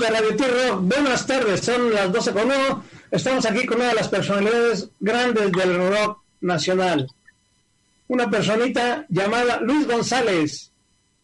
de 0.00 0.08
Radio 0.08 0.34
T-Rock, 0.34 0.80
buenas 0.80 1.26
tardes, 1.26 1.60
son 1.60 1.92
las 1.92 2.10
12 2.10 2.32
con 2.32 2.44
1. 2.44 2.84
Estamos 3.10 3.44
aquí 3.44 3.66
con 3.66 3.78
una 3.78 3.88
de 3.88 3.94
las 3.94 4.08
personalidades 4.08 4.88
grandes 4.98 5.52
del 5.52 5.90
rock 5.90 6.22
nacional. 6.40 7.06
Una 8.08 8.30
personita 8.30 9.04
llamada 9.10 9.60
Luis 9.60 9.86
González, 9.86 10.70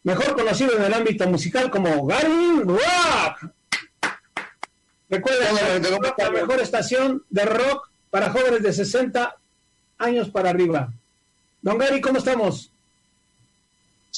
mejor 0.02 0.34
conocido 0.36 0.76
en 0.76 0.84
el 0.84 0.92
ámbito 0.92 1.26
musical 1.26 1.70
como 1.70 2.06
Gary 2.06 2.60
Rock. 2.64 3.50
Recuerda, 5.08 5.52
la 6.18 6.30
mejor 6.30 6.60
estación 6.60 7.24
de 7.30 7.44
rock 7.46 7.88
para 8.10 8.30
jóvenes 8.30 8.62
de 8.62 8.72
60 8.74 9.36
años 9.98 10.28
para 10.28 10.50
arriba. 10.50 10.92
Don 11.62 11.78
Gary, 11.78 12.02
¿cómo 12.02 12.18
estamos? 12.18 12.70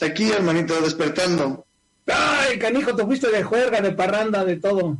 Aquí, 0.02 0.33
hermanito, 0.33 0.80
despertando. 0.80 1.65
Ay, 2.09 2.59
canijo, 2.59 2.95
te 2.95 3.05
fuiste 3.05 3.30
de 3.30 3.43
juerga, 3.43 3.80
de 3.80 3.93
parranda, 3.93 4.45
de 4.45 4.57
todo. 4.57 4.97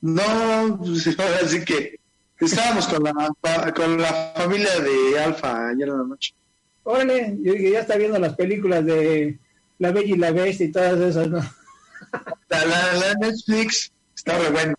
No, 0.00 0.78
pues 0.78 1.06
ahora 1.18 1.48
sí 1.48 1.64
que 1.64 1.98
estábamos 2.38 2.86
con 2.88 3.04
la, 3.04 3.72
con 3.74 4.00
la 4.00 4.32
familia 4.36 4.80
de 4.80 5.18
Alfa 5.18 5.68
ayer 5.68 5.88
en 5.88 5.98
la 5.98 6.04
noche. 6.04 6.34
Órale, 6.84 7.38
yo 7.40 7.54
ya 7.54 7.80
está 7.80 7.96
viendo 7.96 8.18
las 8.18 8.34
películas 8.34 8.84
de 8.84 9.38
La 9.78 9.92
Bella 9.92 10.14
y 10.14 10.18
la 10.18 10.32
Bestia 10.32 10.66
y 10.66 10.72
todas 10.72 10.98
esas, 11.00 11.28
¿no? 11.28 11.40
La, 12.48 12.64
la, 12.66 13.14
Netflix 13.20 13.92
está 14.14 14.36
re 14.38 14.50
buena. 14.50 14.74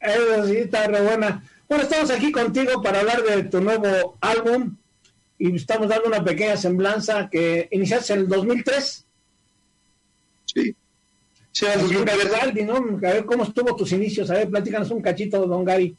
Eso 0.00 0.46
sí, 0.46 0.56
está 0.56 0.86
re 0.86 1.02
buena. 1.02 1.42
Bueno, 1.68 1.84
estamos 1.84 2.10
aquí 2.10 2.32
contigo 2.32 2.80
para 2.82 3.00
hablar 3.00 3.22
de 3.22 3.42
tu 3.44 3.60
nuevo 3.60 4.16
álbum 4.20 4.76
y 5.38 5.54
estamos 5.56 5.88
dando 5.88 6.08
una 6.08 6.24
pequeña 6.24 6.56
semblanza 6.56 7.28
que 7.28 7.68
iniciaste 7.72 8.14
en 8.14 8.20
el 8.20 8.28
2003. 8.28 9.06
Sí. 11.52 11.66
Sí, 11.66 11.96
a 11.96 12.04
Garibaldi, 12.04 12.62
¿no? 12.62 12.76
A 12.76 13.12
ver 13.12 13.24
cómo 13.24 13.44
estuvo 13.44 13.74
tus 13.76 13.92
inicios. 13.92 14.30
A 14.30 14.34
ver, 14.34 14.50
platícanos 14.50 14.90
un 14.90 15.02
cachito, 15.02 15.46
don 15.46 15.64
Gary. 15.64 15.96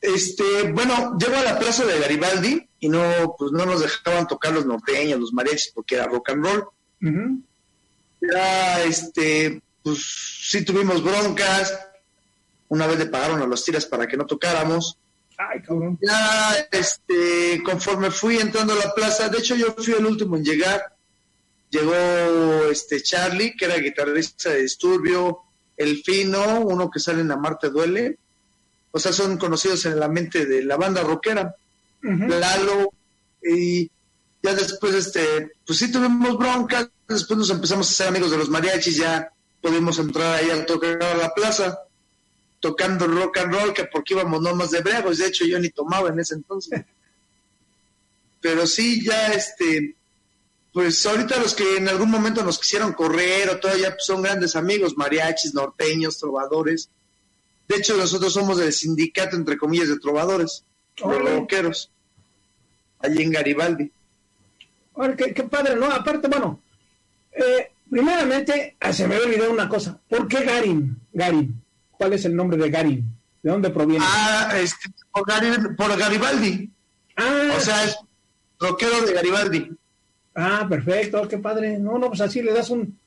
Este, 0.00 0.70
bueno, 0.72 1.16
llego 1.18 1.36
a 1.36 1.42
la 1.42 1.58
plaza 1.58 1.84
de 1.84 1.98
Garibaldi 1.98 2.68
y 2.80 2.88
no, 2.88 3.34
pues 3.38 3.52
no 3.52 3.64
nos 3.64 3.80
dejaban 3.80 4.26
tocar 4.26 4.52
los 4.52 4.66
norteños, 4.66 5.20
los 5.20 5.32
mariachis, 5.32 5.72
porque 5.74 5.94
era 5.94 6.06
rock 6.06 6.30
and 6.30 6.44
roll. 6.44 6.68
Era, 8.20 8.82
este, 8.82 9.62
pues 9.82 9.98
sí 10.42 10.64
tuvimos 10.64 11.02
broncas. 11.02 11.78
Una 12.68 12.86
vez 12.86 12.98
le 12.98 13.06
pagaron 13.06 13.40
a 13.42 13.46
los 13.46 13.64
tiras 13.64 13.86
para 13.86 14.06
que 14.06 14.16
no 14.16 14.26
tocáramos. 14.26 14.98
Ay, 15.36 15.62
cabrón. 15.62 15.98
Ya, 16.00 16.54
este, 16.70 17.62
conforme 17.62 18.10
fui 18.10 18.38
entrando 18.38 18.72
a 18.72 18.76
la 18.76 18.94
plaza, 18.94 19.28
de 19.28 19.38
hecho 19.38 19.54
yo 19.54 19.74
fui 19.78 19.94
el 19.94 20.06
último 20.06 20.36
en 20.36 20.44
llegar 20.44 20.93
llegó 21.74 22.70
este 22.70 23.02
Charlie, 23.02 23.56
que 23.56 23.64
era 23.64 23.78
guitarrista 23.78 24.50
de 24.50 24.62
Disturbio, 24.62 25.40
El 25.76 26.02
Fino, 26.02 26.60
uno 26.60 26.90
que 26.90 27.00
sale 27.00 27.20
en 27.20 27.28
La 27.28 27.36
Marte 27.36 27.68
Duele, 27.68 28.18
o 28.92 28.98
sea, 29.00 29.12
son 29.12 29.36
conocidos 29.38 29.84
en 29.86 29.98
la 29.98 30.08
mente 30.08 30.46
de 30.46 30.62
la 30.62 30.76
banda 30.76 31.02
rockera, 31.02 31.54
Lalo, 32.00 32.92
y 33.42 33.90
ya 34.42 34.54
después, 34.54 34.94
este, 34.94 35.52
pues 35.66 35.78
sí 35.78 35.90
tuvimos 35.90 36.38
broncas, 36.38 36.88
después 37.08 37.38
nos 37.38 37.50
empezamos 37.50 37.90
a 37.90 37.94
ser 37.94 38.08
amigos 38.08 38.30
de 38.30 38.38
los 38.38 38.50
mariachis, 38.50 38.98
ya 38.98 39.32
pudimos 39.60 39.98
entrar 39.98 40.36
ahí 40.36 40.50
a 40.50 40.64
tocar 40.64 41.02
a 41.02 41.16
la 41.16 41.34
plaza, 41.34 41.80
tocando 42.60 43.06
rock 43.06 43.38
and 43.38 43.52
roll, 43.52 43.74
que 43.74 43.84
porque 43.86 44.14
íbamos 44.14 44.40
nomás 44.40 44.70
de 44.70 44.80
bregos, 44.80 45.18
de 45.18 45.26
hecho 45.26 45.44
yo 45.44 45.58
ni 45.58 45.70
tomaba 45.70 46.10
en 46.10 46.20
ese 46.20 46.34
entonces. 46.34 46.84
Pero 48.40 48.66
sí, 48.66 49.02
ya 49.02 49.28
este, 49.32 49.96
pues 50.74 51.06
ahorita 51.06 51.38
los 51.38 51.54
que 51.54 51.76
en 51.76 51.88
algún 51.88 52.10
momento 52.10 52.42
nos 52.42 52.58
quisieron 52.58 52.94
correr 52.94 53.48
o 53.48 53.60
todavía 53.60 53.94
son 53.96 54.22
grandes 54.22 54.56
amigos, 54.56 54.96
mariachis, 54.96 55.54
norteños, 55.54 56.18
trovadores. 56.18 56.90
De 57.68 57.76
hecho, 57.76 57.96
nosotros 57.96 58.32
somos 58.32 58.58
del 58.58 58.72
sindicato, 58.72 59.36
entre 59.36 59.56
comillas, 59.56 59.88
de 59.88 60.00
trovadores, 60.00 60.64
los 60.96 61.30
roqueros, 61.30 61.92
allí 62.98 63.22
en 63.22 63.30
Garibaldi. 63.30 63.92
Ahora, 64.96 65.14
qué, 65.14 65.44
padre, 65.44 65.76
¿no? 65.76 65.86
Aparte, 65.86 66.26
bueno, 66.26 66.60
eh, 67.30 67.70
primeramente, 67.88 68.76
ah, 68.80 68.92
se 68.92 69.06
me 69.06 69.14
había 69.14 69.28
olvidado 69.28 69.52
una 69.52 69.68
cosa. 69.68 70.00
¿Por 70.08 70.26
qué 70.26 70.44
Garin? 70.44 70.98
Garin. 71.12 71.62
¿Cuál 71.92 72.14
es 72.14 72.24
el 72.24 72.34
nombre 72.34 72.58
de 72.58 72.68
Garin? 72.68 73.16
¿De 73.40 73.50
dónde 73.50 73.70
proviene? 73.70 74.04
Ah, 74.04 74.50
este, 74.56 74.90
por, 75.12 75.96
Garibaldi. 75.96 76.68
Ah, 77.16 77.54
o 77.56 77.60
sea, 77.60 77.84
es 77.84 77.96
rockero 78.58 79.02
de 79.02 79.12
Garibaldi. 79.12 79.70
Ah, 80.34 80.66
perfecto, 80.68 81.28
qué 81.28 81.38
padre. 81.38 81.78
No, 81.78 81.98
no, 81.98 82.08
pues 82.08 82.20
así 82.20 82.42
le 82.42 82.52
das 82.52 82.70
un, 82.70 82.98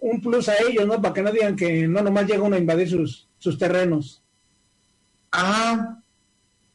un 0.00 0.20
plus 0.20 0.48
a 0.48 0.56
ellos, 0.62 0.86
¿no? 0.86 1.00
Para 1.00 1.14
que 1.14 1.22
no 1.22 1.32
digan 1.32 1.56
que 1.56 1.88
no 1.88 2.02
nomás 2.02 2.26
llega 2.26 2.42
uno 2.42 2.56
a 2.56 2.60
invadir 2.60 2.88
sus, 2.88 3.26
sus 3.38 3.58
terrenos. 3.58 4.22
Ah, 5.32 5.98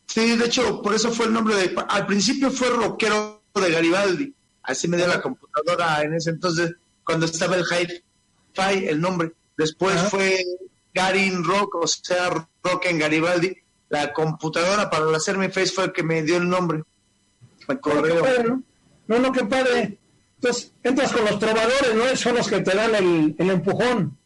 sí, 0.05 0.35
de 0.35 0.45
hecho, 0.45 0.81
por 0.81 0.93
eso 0.93 1.11
fue 1.11 1.27
el 1.27 1.33
nombre 1.33 1.55
de... 1.55 1.75
Al 1.87 2.05
principio 2.05 2.51
fue 2.51 2.69
rockero 2.69 3.41
de 3.55 3.71
Garibaldi, 3.71 4.33
así 4.63 4.87
me 4.87 4.97
dio 4.97 5.07
la 5.07 5.21
computadora 5.21 6.01
en 6.03 6.13
ese 6.13 6.29
entonces, 6.29 6.73
cuando 7.03 7.25
estaba 7.25 7.55
el 7.55 7.63
hi-fi, 7.63 8.87
el 8.87 9.01
nombre. 9.01 9.31
Después 9.57 9.99
fue 10.09 10.43
Garin 10.93 11.43
Rock, 11.43 11.75
o 11.75 11.87
sea, 11.87 12.29
Rock 12.63 12.85
en 12.85 12.99
Garibaldi. 12.99 13.55
La 13.89 14.13
computadora 14.13 14.89
para 14.89 15.15
hacer 15.15 15.37
mi 15.37 15.49
face 15.49 15.73
fue 15.73 15.85
el 15.85 15.91
que 15.91 16.03
me 16.03 16.21
dio 16.23 16.37
el 16.37 16.47
nombre. 16.47 16.83
El 17.67 17.79
correo. 17.79 18.61
No, 19.07 19.19
no, 19.19 19.31
qué 19.31 19.43
padre. 19.45 19.97
Entonces, 20.41 20.73
entras 20.81 21.11
con 21.11 21.23
los 21.23 21.37
trovadores, 21.37 21.93
¿no? 21.93 22.15
Son 22.15 22.35
los 22.35 22.47
que 22.47 22.61
te 22.61 22.75
dan 22.75 22.95
el, 22.95 23.35
empujón. 23.37 24.17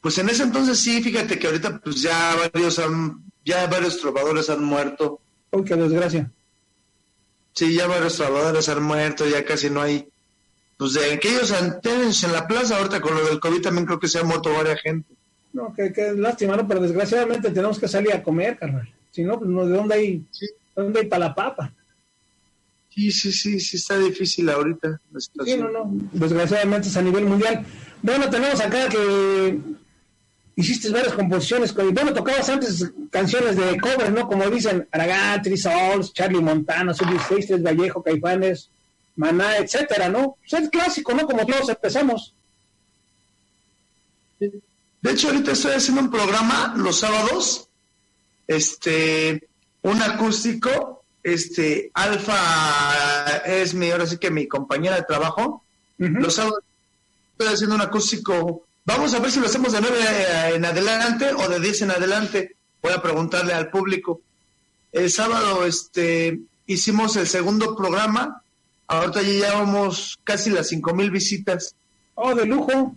Pues 0.00 0.16
en 0.16 0.30
ese 0.30 0.44
entonces 0.44 0.80
sí, 0.80 1.02
fíjate 1.02 1.38
que 1.38 1.46
ahorita 1.46 1.78
pues 1.78 2.00
ya 2.00 2.34
varios 2.36 2.78
han, 2.78 3.22
ya 3.44 3.66
varios 3.66 4.00
trovadores 4.00 4.48
han 4.48 4.64
muerto. 4.64 5.20
Uy, 5.50 5.62
qué 5.64 5.76
desgracia. 5.76 6.30
Sí, 7.52 7.74
ya 7.74 7.86
varios 7.86 8.16
trovadores 8.16 8.66
han 8.70 8.82
muerto, 8.82 9.28
ya 9.28 9.44
casi 9.44 9.68
no 9.68 9.82
hay. 9.82 10.08
Pues 10.78 10.94
de 10.94 11.12
aquellos 11.12 11.52
antenos 11.52 12.24
en 12.24 12.32
la 12.32 12.46
plaza, 12.46 12.78
ahorita 12.78 13.02
con 13.02 13.14
lo 13.14 13.26
del 13.26 13.40
COVID 13.40 13.60
también 13.60 13.84
creo 13.84 14.00
que 14.00 14.08
se 14.08 14.20
ha 14.20 14.24
muerto 14.24 14.54
varias 14.54 14.80
gente. 14.80 15.14
No, 15.52 15.74
qué, 15.76 15.92
qué 15.92 16.14
lástima, 16.14 16.56
¿no? 16.56 16.66
Pero 16.66 16.80
desgraciadamente 16.80 17.50
tenemos 17.50 17.78
que 17.78 17.88
salir 17.88 18.14
a 18.14 18.22
comer, 18.22 18.56
carnal. 18.56 18.90
Si 19.10 19.22
no, 19.22 19.38
pues 19.38 19.50
¿de 19.50 19.76
dónde 19.76 19.94
hay, 19.94 20.16
¿de 20.16 20.82
dónde 20.82 21.00
hay 21.00 21.06
para 21.06 21.26
la 21.26 21.34
papa? 21.34 21.74
Sí, 22.94 23.10
sí, 23.10 23.32
sí, 23.32 23.60
sí 23.60 23.76
está 23.76 23.98
difícil 23.98 24.50
ahorita 24.50 25.00
la 25.10 25.20
situación. 25.20 25.58
Sí, 25.58 25.64
no, 25.64 25.70
no, 25.70 25.90
desgraciadamente 26.12 26.88
es 26.88 26.96
a 26.96 27.02
nivel 27.02 27.24
mundial. 27.24 27.64
Bueno, 28.02 28.28
tenemos 28.28 28.60
acá 28.60 28.88
que 28.88 29.58
hiciste 30.56 30.90
varias 30.90 31.14
composiciones, 31.14 31.74
bueno, 31.74 32.12
tocabas 32.12 32.48
antes 32.50 32.92
canciones 33.10 33.56
de 33.56 33.80
cover, 33.80 34.12
¿no? 34.12 34.26
Como 34.26 34.48
dicen, 34.50 34.86
Aragán, 34.90 35.42
Souls, 35.56 36.12
Charlie 36.12 36.40
Montana, 36.40 36.92
Subis 36.92 37.22
Tres 37.46 37.62
Vallejo, 37.62 38.02
Caifanes, 38.02 38.68
Maná, 39.16 39.56
etcétera, 39.56 40.10
¿no? 40.10 40.36
Pues 40.40 40.62
es 40.62 40.68
clásico, 40.68 41.14
¿no? 41.14 41.26
Como 41.26 41.46
todos 41.46 41.70
empezamos. 41.70 42.34
De 44.38 45.10
hecho, 45.10 45.28
ahorita 45.28 45.52
estoy 45.52 45.72
haciendo 45.72 46.02
un 46.02 46.10
programa 46.10 46.74
los 46.76 47.00
sábados, 47.00 47.68
este, 48.46 49.48
un 49.82 50.02
acústico 50.02 51.01
este, 51.22 51.90
Alfa 51.94 53.42
es 53.46 53.74
mi, 53.74 53.90
ahora 53.90 54.06
sí 54.06 54.18
que 54.18 54.30
mi 54.30 54.46
compañera 54.46 54.96
de 54.96 55.02
trabajo. 55.02 55.64
Los 55.98 56.34
sábados 56.34 56.64
estoy 57.32 57.54
haciendo 57.54 57.76
un 57.76 57.82
acústico. 57.82 58.66
Vamos 58.84 59.14
a 59.14 59.20
ver 59.20 59.30
si 59.30 59.38
lo 59.38 59.46
hacemos 59.46 59.72
de 59.72 59.80
9 59.80 59.98
en 60.54 60.64
adelante 60.64 61.32
o 61.32 61.48
de 61.48 61.60
10 61.60 61.82
en 61.82 61.90
adelante. 61.92 62.56
Voy 62.82 62.92
a 62.92 63.00
preguntarle 63.00 63.52
al 63.54 63.70
público. 63.70 64.20
El 64.90 65.10
sábado 65.10 65.64
este, 65.64 66.40
hicimos 66.66 67.16
el 67.16 67.28
segundo 67.28 67.76
programa. 67.76 68.42
Ahorita 68.88 69.22
ya 69.22 69.28
llevamos 69.28 70.18
casi 70.24 70.50
las 70.50 70.68
5 70.68 70.92
mil 70.94 71.10
visitas. 71.10 71.76
Oh, 72.14 72.34
de 72.34 72.44
lujo. 72.44 72.94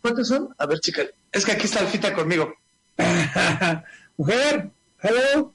¿Cuántas 0.00 0.28
son? 0.28 0.54
A 0.56 0.66
ver, 0.66 0.78
chica. 0.80 1.02
Es 1.32 1.44
que 1.44 1.52
aquí 1.52 1.66
está 1.66 1.80
Alfita 1.80 2.14
conmigo. 2.14 2.54
Mujer, 4.16 4.70
hello. 5.02 5.52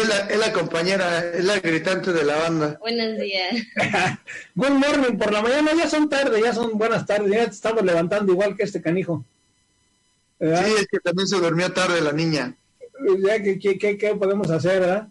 Es 0.00 0.08
la, 0.08 0.16
es 0.26 0.38
la 0.38 0.52
compañera, 0.52 1.30
es 1.32 1.44
la 1.44 1.58
gritante 1.58 2.12
de 2.12 2.24
la 2.24 2.36
banda. 2.36 2.78
Buenos 2.80 3.18
días. 3.18 3.54
Good 4.54 4.70
morning, 4.70 5.18
por 5.18 5.32
la 5.32 5.42
mañana 5.42 5.72
ya 5.76 5.88
son 5.88 6.08
tarde, 6.08 6.40
ya 6.42 6.54
son 6.54 6.78
buenas 6.78 7.04
tardes, 7.06 7.30
ya 7.30 7.42
estamos 7.44 7.84
levantando 7.84 8.32
igual 8.32 8.56
que 8.56 8.62
este 8.62 8.80
canijo. 8.80 9.24
Sí, 10.40 10.46
es 10.48 10.86
que 10.90 10.98
también 10.98 11.28
se 11.28 11.36
durmió 11.38 11.72
tarde 11.72 12.00
la 12.00 12.12
niña. 12.12 12.54
Ya, 13.24 13.42
¿qué, 13.42 13.58
qué, 13.58 13.98
qué 13.98 14.14
podemos 14.14 14.50
hacer, 14.50 14.80
verdad? 14.80 15.08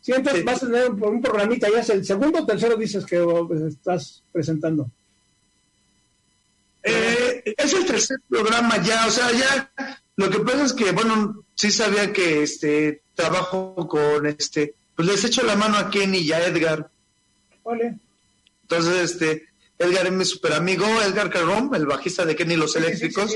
Sí, 0.00 0.12
entonces 0.12 0.44
vas 0.44 0.62
a 0.62 0.66
tener 0.66 0.90
un, 0.90 1.20
programita, 1.20 1.68
ya 1.70 1.80
es 1.80 1.90
el 1.90 2.04
segundo 2.04 2.40
o 2.40 2.46
tercero 2.46 2.76
dices 2.76 3.04
que 3.04 3.20
pues, 3.46 3.60
estás 3.62 4.22
presentando. 4.32 4.90
Eh, 6.82 7.54
es 7.56 7.72
el 7.74 7.84
tercer 7.84 8.18
programa 8.28 8.82
ya, 8.82 9.06
o 9.06 9.10
sea, 9.10 9.30
ya 9.32 9.99
lo 10.20 10.30
que 10.30 10.40
pasa 10.40 10.64
es 10.64 10.72
que, 10.72 10.92
bueno, 10.92 11.44
sí 11.54 11.70
sabía 11.70 12.12
que 12.12 12.42
este 12.42 13.02
trabajo 13.14 13.74
con 13.88 14.26
este, 14.26 14.74
pues 14.94 15.08
les 15.08 15.24
echo 15.24 15.42
la 15.42 15.56
mano 15.56 15.78
a 15.78 15.90
Kenny 15.90 16.18
y 16.18 16.32
a 16.32 16.46
Edgar. 16.46 16.90
Vale. 17.64 17.98
Entonces, 18.62 19.12
este, 19.12 19.48
Edgar 19.78 20.06
es 20.06 20.12
mi 20.12 20.24
super 20.26 20.52
amigo, 20.52 20.84
Edgar 21.02 21.30
Carrom, 21.30 21.74
el 21.74 21.86
bajista 21.86 22.26
de 22.26 22.36
Kenny 22.36 22.56
Los 22.56 22.76
Eléctricos. 22.76 23.34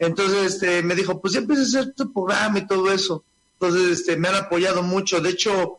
Entonces 0.00 0.54
este, 0.54 0.82
me 0.82 0.96
dijo, 0.96 1.20
pues 1.20 1.34
ya 1.34 1.38
empieza 1.38 1.62
a 1.62 1.66
hacer 1.66 1.94
tu 1.94 2.12
programa 2.12 2.58
y 2.58 2.66
todo 2.66 2.90
eso. 2.90 3.22
Entonces 3.52 4.00
este, 4.00 4.16
me 4.16 4.28
han 4.28 4.34
apoyado 4.34 4.82
mucho. 4.82 5.20
De 5.20 5.30
hecho, 5.30 5.78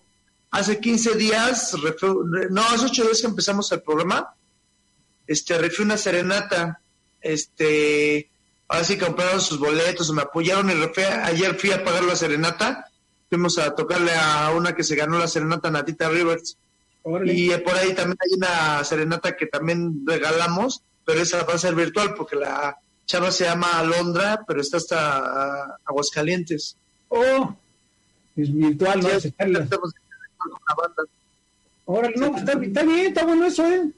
hace 0.51 0.79
15 0.79 1.15
días, 1.15 1.75
no, 2.49 2.61
hace 2.61 2.85
8 2.85 3.03
días 3.03 3.19
que 3.19 3.27
empezamos 3.27 3.69
el 3.73 3.81
programa, 3.81 4.33
este, 5.27 5.57
refui 5.57 5.83
una 5.83 5.97
serenata, 5.97 6.79
este, 7.19 8.30
así 8.71 8.97
compraron 8.97 9.41
sus 9.41 9.59
boletos, 9.59 10.11
me 10.11 10.21
apoyaron 10.21 10.69
y 10.69 11.01
ayer 11.03 11.55
fui 11.55 11.71
a 11.71 11.83
pagar 11.83 12.03
la 12.03 12.15
serenata, 12.15 12.85
fuimos 13.29 13.57
a 13.57 13.75
tocarle 13.75 14.11
a 14.13 14.51
una 14.55 14.75
que 14.75 14.83
se 14.83 14.95
ganó 14.95 15.19
la 15.19 15.27
serenata, 15.27 15.69
Natita 15.69 16.09
Rivers, 16.09 16.57
y 17.25 17.49
por 17.57 17.75
ahí 17.75 17.93
también 17.93 18.17
hay 18.21 18.33
una 18.37 18.83
serenata 18.83 19.35
que 19.35 19.47
también 19.47 20.03
regalamos, 20.05 20.81
pero 21.05 21.21
esa 21.21 21.43
va 21.43 21.55
a 21.55 21.57
ser 21.57 21.75
virtual 21.75 22.13
porque 22.15 22.35
la 22.35 22.77
chava 23.05 23.31
se 23.31 23.45
llama 23.45 23.79
Alondra, 23.79 24.43
pero 24.47 24.61
está 24.61 24.77
hasta 24.77 25.77
Aguascalientes. 25.85 26.77
Oh, 27.09 27.55
es 28.35 28.53
virtual, 28.53 29.01
¿no? 29.01 29.09
Ahora, 31.87 32.09
no, 32.15 32.37
está, 32.37 32.53
está, 32.53 32.83
bien, 32.83 33.07
está 33.07 33.25
bueno 33.25 33.45
eso, 33.45 33.67
¿eh? 33.67 33.91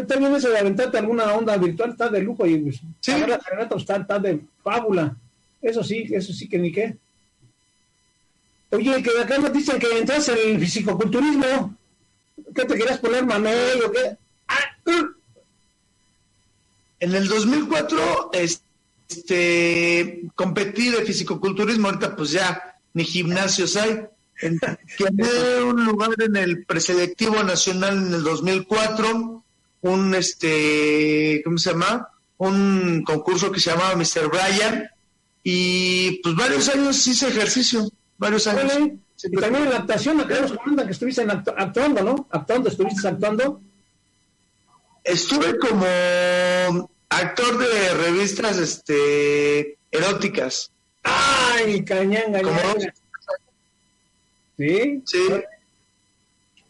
Está, 0.00 0.16
bien 0.16 0.34
eso 0.34 0.50
de 0.50 0.58
aventarte 0.58 0.98
alguna 0.98 1.32
onda 1.34 1.56
virtual, 1.56 1.90
está 1.90 2.08
de 2.08 2.20
lujo 2.20 2.46
y 2.46 2.58
pues, 2.58 2.80
¿Sí? 3.00 3.12
la 3.12 3.40
serenata 3.40 3.76
está, 3.76 3.96
está 3.96 4.18
de 4.18 4.40
fábula. 4.62 5.16
Eso 5.62 5.84
sí, 5.84 6.06
eso 6.10 6.32
sí 6.32 6.48
que 6.48 6.58
ni 6.58 6.72
qué. 6.72 6.96
Oye, 8.70 9.02
que 9.02 9.10
acá 9.22 9.38
nos 9.38 9.52
dicen 9.52 9.78
que 9.78 9.98
entras 9.98 10.28
en 10.28 10.56
el 10.56 10.60
fisicoculturismo. 10.60 11.76
¿Qué 12.54 12.64
te 12.64 12.74
querías 12.74 12.98
poner, 12.98 13.24
Mamey 13.24 13.80
o 13.86 13.92
qué? 13.92 14.16
En 16.98 17.14
el 17.14 17.28
2004, 17.28 18.30
este, 18.32 20.22
competí 20.34 20.88
de 20.88 21.04
fisicoculturismo, 21.04 21.88
ahorita 21.88 22.16
pues 22.16 22.32
ya 22.32 22.78
ni 22.94 23.04
gimnasios 23.04 23.76
hay. 23.76 24.06
Quedé 24.96 25.62
un 25.62 25.84
lugar 25.84 26.10
en 26.18 26.34
el 26.36 26.64
preselectivo 26.64 27.42
nacional 27.42 28.06
en 28.06 28.14
el 28.14 28.22
2004, 28.24 29.43
un, 29.84 30.14
este, 30.14 31.42
¿cómo 31.44 31.58
se 31.58 31.70
llama? 31.70 32.08
Un 32.38 33.02
concurso 33.04 33.52
que 33.52 33.60
se 33.60 33.70
llamaba 33.70 33.96
Mr. 33.96 34.30
Brian, 34.30 34.90
y 35.42 36.22
pues 36.22 36.34
varios 36.34 36.68
años 36.70 37.06
hice 37.06 37.28
ejercicio, 37.28 37.86
varios 38.16 38.46
años. 38.46 38.72
Y 39.22 39.36
también 39.36 39.64
en 39.64 39.70
la 39.70 39.78
actuación, 39.78 40.20
acá 40.20 40.40
nos 40.40 40.52
comentan 40.54 40.86
que 40.86 40.92
estuviste 40.92 41.22
actuando, 41.22 42.02
¿no? 42.02 42.26
Actuando, 42.30 42.70
¿estuviste 42.70 43.06
actuando? 43.06 43.60
Estuve 45.04 45.58
como 45.58 46.90
actor 47.10 47.58
de 47.58 47.94
revistas 47.94 48.56
este 48.56 49.76
eróticas. 49.90 50.70
¡Ay, 51.02 51.84
cañanga! 51.84 52.40
¿Sí? 54.56 55.02
Sí. 55.04 55.26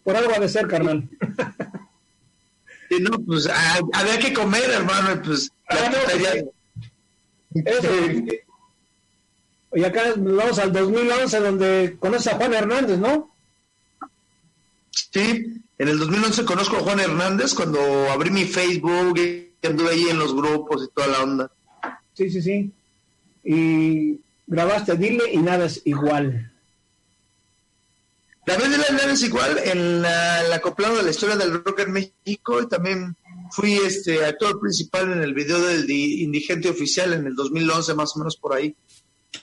Por 0.03 0.17
algo 0.17 0.35
ha 0.35 0.41
de 0.41 0.49
ser, 0.49 0.67
carnal. 0.67 1.09
Sí, 2.97 3.03
no, 3.03 3.19
pues 3.25 3.49
había 3.93 4.19
que 4.19 4.33
comer, 4.33 4.71
hermano, 4.71 5.21
pues. 5.25 5.51
Ah, 5.69 5.91
no, 5.91 5.99
pues, 6.05 7.67
Eso, 7.67 7.89
y 9.75 9.83
acá 9.83 10.15
vamos 10.17 10.59
al 10.59 10.73
2011, 10.73 11.41
donde 11.41 11.97
conoces 11.99 12.33
a 12.33 12.37
Juan 12.37 12.55
Hernández, 12.55 12.99
¿no? 12.99 13.35
Sí, 14.91 15.63
en 15.79 15.89
el 15.89 15.99
2011 15.99 16.45
conozco 16.45 16.77
a 16.77 16.81
Juan 16.81 17.01
Hernández 17.01 17.55
cuando 17.55 17.81
abrí 18.11 18.31
mi 18.31 18.45
Facebook 18.45 19.19
y 19.19 19.51
anduve 19.67 19.91
ahí 19.91 20.09
en 20.09 20.19
los 20.19 20.35
grupos 20.35 20.85
y 20.85 20.95
toda 20.95 21.09
la 21.09 21.23
onda. 21.23 21.51
Sí, 22.13 22.31
sí, 22.31 22.41
sí. 22.41 22.71
Y 23.43 24.21
grabaste 24.47 24.97
Dile 24.97 25.33
y 25.33 25.39
nada 25.39 25.67
es 25.67 25.83
igual. 25.85 26.53
Grabé 28.47 28.69
Dile 28.69 28.85
y 28.91 28.93
nada 28.93 29.13
es 29.13 29.23
igual 29.23 29.59
en 29.65 30.03
la, 30.03 30.43
la 30.45 30.57
acoplado 30.57 30.97
de 30.97 31.03
la 31.03 31.11
historia 31.11 31.37
del 31.37 31.65
rock 31.65 31.81
en 31.81 31.93
México 31.93 32.61
y 32.61 32.69
también 32.69 33.17
fui 33.51 33.75
este 33.75 34.25
actor 34.25 34.61
principal 34.61 35.13
en 35.13 35.23
el 35.23 35.33
video 35.33 35.61
del 35.61 35.91
Indigente 35.91 36.69
Oficial 36.69 37.15
en 37.15 37.27
el 37.27 37.35
2011, 37.35 37.95
más 37.95 38.15
o 38.15 38.19
menos 38.19 38.37
por 38.37 38.55
ahí. 38.55 38.77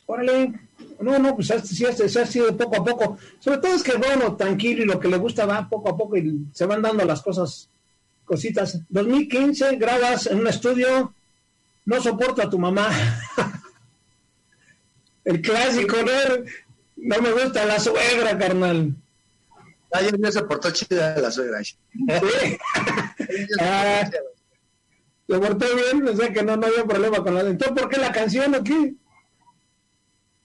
Órale, 0.05 0.53
no, 0.99 1.17
no, 1.17 1.35
pues 1.35 1.47
sí, 1.63 1.85
se 1.85 2.21
ha 2.21 2.25
sido 2.25 2.55
poco 2.55 2.75
a 2.77 2.85
poco. 2.85 3.17
Sobre 3.39 3.57
todo 3.57 3.73
es 3.73 3.83
que 3.83 3.97
bueno, 3.97 4.35
tranquilo 4.35 4.83
y 4.83 4.85
lo 4.85 4.99
que 4.99 5.07
le 5.07 5.17
gusta 5.17 5.45
va 5.45 5.67
poco 5.67 5.89
a 5.89 5.97
poco 5.97 6.17
y 6.17 6.45
se 6.53 6.65
van 6.65 6.81
dando 6.81 7.03
las 7.03 7.21
cosas, 7.21 7.69
cositas. 8.23 8.81
2015 8.89 9.77
grabas 9.77 10.27
en 10.27 10.39
un 10.39 10.47
estudio, 10.47 11.13
no 11.85 12.01
soporto 12.01 12.41
a 12.41 12.49
tu 12.49 12.59
mamá. 12.59 12.89
El 15.23 15.41
clásico, 15.41 15.97
¿no? 15.97 16.43
No 17.01 17.19
me 17.19 17.31
gusta 17.31 17.65
la 17.65 17.79
suegra, 17.79 18.37
carnal. 18.37 18.95
Ayer 19.91 20.19
me 20.19 20.31
soportó 20.31 20.71
chida 20.71 21.17
la 21.17 21.31
suegra. 21.31 21.63
¿Sí? 21.63 21.77
ah, 23.59 24.09
se 25.27 25.39
portó 25.39 25.65
bien, 25.75 26.07
o 26.07 26.15
sea 26.15 26.31
que 26.31 26.43
no, 26.43 26.55
no 26.57 26.67
había 26.67 26.85
problema 26.85 27.17
con 27.23 27.33
la... 27.33 27.41
Entonces, 27.41 27.77
¿por 27.77 27.89
qué 27.89 27.97
la 27.97 28.11
canción 28.11 28.53
o 28.55 28.63
qué? 28.63 28.93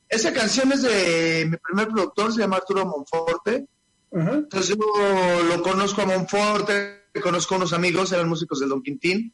Esa 0.08 0.32
canción 0.32 0.72
es 0.72 0.82
de 0.82 1.46
mi 1.50 1.56
primer 1.58 1.88
productor, 1.88 2.32
se 2.32 2.40
llama 2.40 2.56
Arturo 2.56 2.86
Monforte. 2.86 3.66
Entonces 4.10 4.76
yo 4.76 5.42
lo 5.42 5.62
conozco 5.62 6.02
a 6.02 6.06
Monforte, 6.06 7.02
conozco 7.22 7.54
a 7.54 7.58
unos 7.58 7.72
amigos, 7.72 8.12
eran 8.12 8.28
músicos 8.28 8.60
de 8.60 8.66
Don 8.66 8.82
Quintín. 8.82 9.32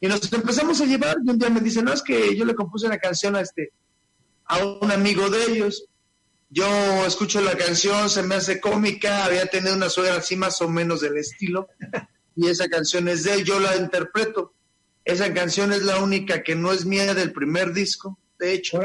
Y 0.00 0.06
nos 0.06 0.32
empezamos 0.32 0.80
a 0.80 0.86
llevar 0.86 1.16
y 1.22 1.30
un 1.30 1.38
día 1.38 1.50
me 1.50 1.60
dicen, 1.60 1.84
no, 1.84 1.92
es 1.92 2.02
que 2.02 2.34
yo 2.36 2.44
le 2.44 2.54
compuse 2.54 2.86
una 2.86 2.98
canción 2.98 3.36
a, 3.36 3.40
este, 3.40 3.72
a 4.48 4.64
un 4.64 4.90
amigo 4.90 5.30
de 5.30 5.44
ellos. 5.52 5.86
Yo 6.50 6.66
escucho 7.06 7.40
la 7.40 7.56
canción, 7.56 8.08
se 8.08 8.22
me 8.22 8.36
hace 8.36 8.60
cómica, 8.60 9.24
había 9.24 9.46
tenido 9.46 9.76
una 9.76 9.90
suegra 9.90 10.16
así 10.16 10.34
más 10.34 10.60
o 10.62 10.68
menos 10.68 11.02
del 11.02 11.18
estilo. 11.18 11.68
Y 12.34 12.46
esa 12.48 12.68
canción 12.68 13.08
es 13.08 13.24
de 13.24 13.34
él, 13.34 13.44
yo 13.44 13.60
la 13.60 13.76
interpreto. 13.76 14.54
Esa 15.04 15.32
canción 15.34 15.72
es 15.72 15.82
la 15.82 16.02
única 16.02 16.42
que 16.42 16.54
no 16.54 16.72
es 16.72 16.84
mía 16.86 17.14
del 17.14 17.32
primer 17.32 17.72
disco, 17.72 18.18
de 18.38 18.52
hecho. 18.54 18.80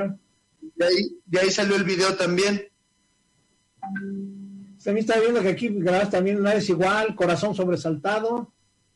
De 0.76 0.86
ahí, 0.86 1.20
de 1.26 1.40
ahí 1.40 1.52
salió 1.52 1.76
el 1.76 1.84
video 1.84 2.16
también. 2.16 2.68
También 4.84 5.06
está 5.06 5.20
viendo 5.20 5.42
que 5.42 5.50
aquí 5.50 5.70
grabas 5.70 6.10
también 6.10 6.38
una 6.38 6.54
vez 6.54 6.68
igual, 6.70 7.16
Corazón 7.16 7.56
sobresaltado, 7.56 8.54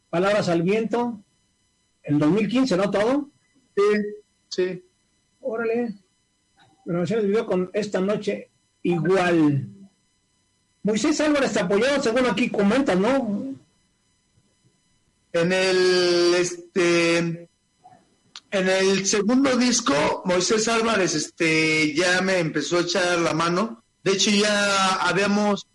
Palabras 0.10 0.48
al 0.50 0.62
viento, 0.62 1.22
en 2.04 2.18
2015, 2.18 2.78
¿no? 2.78 2.90
Todo. 2.90 3.30
Sí, 3.76 3.84
sí. 4.50 4.84
Órale. 5.42 6.07
Grabación 6.88 7.20
el 7.20 7.28
video 7.28 7.46
con 7.46 7.70
esta 7.74 8.00
noche 8.00 8.50
igual. 8.84 9.68
Moisés 10.84 11.20
Álvarez 11.20 11.52
te 11.52 11.60
apoyó, 11.60 12.02
según 12.02 12.28
aquí 12.28 12.50
comentas, 12.50 12.98
¿no? 12.98 13.54
En 15.34 15.52
el, 15.52 16.34
este, 16.36 17.18
en 17.18 17.50
el 18.70 19.06
segundo 19.06 19.58
disco, 19.58 20.22
Moisés 20.24 20.70
Álvarez 20.70 21.14
este, 21.14 21.94
ya 21.94 22.22
me 22.22 22.40
empezó 22.40 22.78
a 22.78 22.82
echar 22.82 23.20
la 23.20 23.34
mano. 23.34 23.84
De 24.02 24.14
hecho, 24.14 24.32
ya 24.32 24.94
habíamos, 25.06 25.68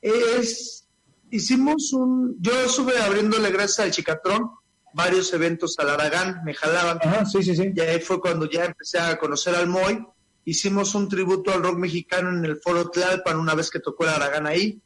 es, 0.00 0.86
hicimos 1.30 1.92
un, 1.92 2.38
yo 2.40 2.58
estuve 2.62 2.96
abriéndole 2.96 3.50
gracias 3.50 3.80
al 3.80 3.92
Chicatrón 3.92 4.50
varios 4.94 5.30
eventos 5.34 5.78
al 5.78 5.90
Aragán, 5.90 6.40
me 6.42 6.54
jalaban. 6.54 7.26
sí, 7.26 7.42
sí, 7.42 7.54
sí. 7.54 7.70
Y 7.76 7.80
ahí 7.80 8.00
fue 8.00 8.18
cuando 8.18 8.48
ya 8.48 8.64
empecé 8.64 8.98
a 8.98 9.18
conocer 9.18 9.54
al 9.56 9.66
Moy. 9.66 10.06
Hicimos 10.44 10.94
un 10.94 11.08
tributo 11.08 11.52
al 11.52 11.62
rock 11.62 11.78
mexicano 11.78 12.30
en 12.30 12.44
el 12.44 12.60
Foro 12.60 12.90
Tlalpan 12.90 13.38
una 13.38 13.54
vez 13.54 13.70
que 13.70 13.80
tocó 13.80 14.04
el 14.04 14.10
Aragán 14.10 14.46
ahí. 14.46 14.80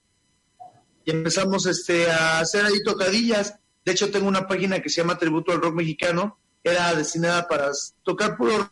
Y 1.05 1.11
empezamos 1.11 1.67
este, 1.67 2.11
a 2.11 2.41
hacer 2.41 2.65
ahí 2.65 2.83
tocadillas. 2.85 3.55
De 3.85 3.93
hecho, 3.93 4.11
tengo 4.11 4.29
una 4.29 4.47
página 4.47 4.81
que 4.81 4.89
se 4.89 5.01
llama 5.01 5.19
Tributo 5.19 5.53
al 5.53 5.61
Rock 5.61 5.75
Mexicano, 5.75 6.39
era 6.63 6.95
destinada 6.95 7.49
para 7.49 7.71
tocar 8.03 8.37
puro 8.37 8.71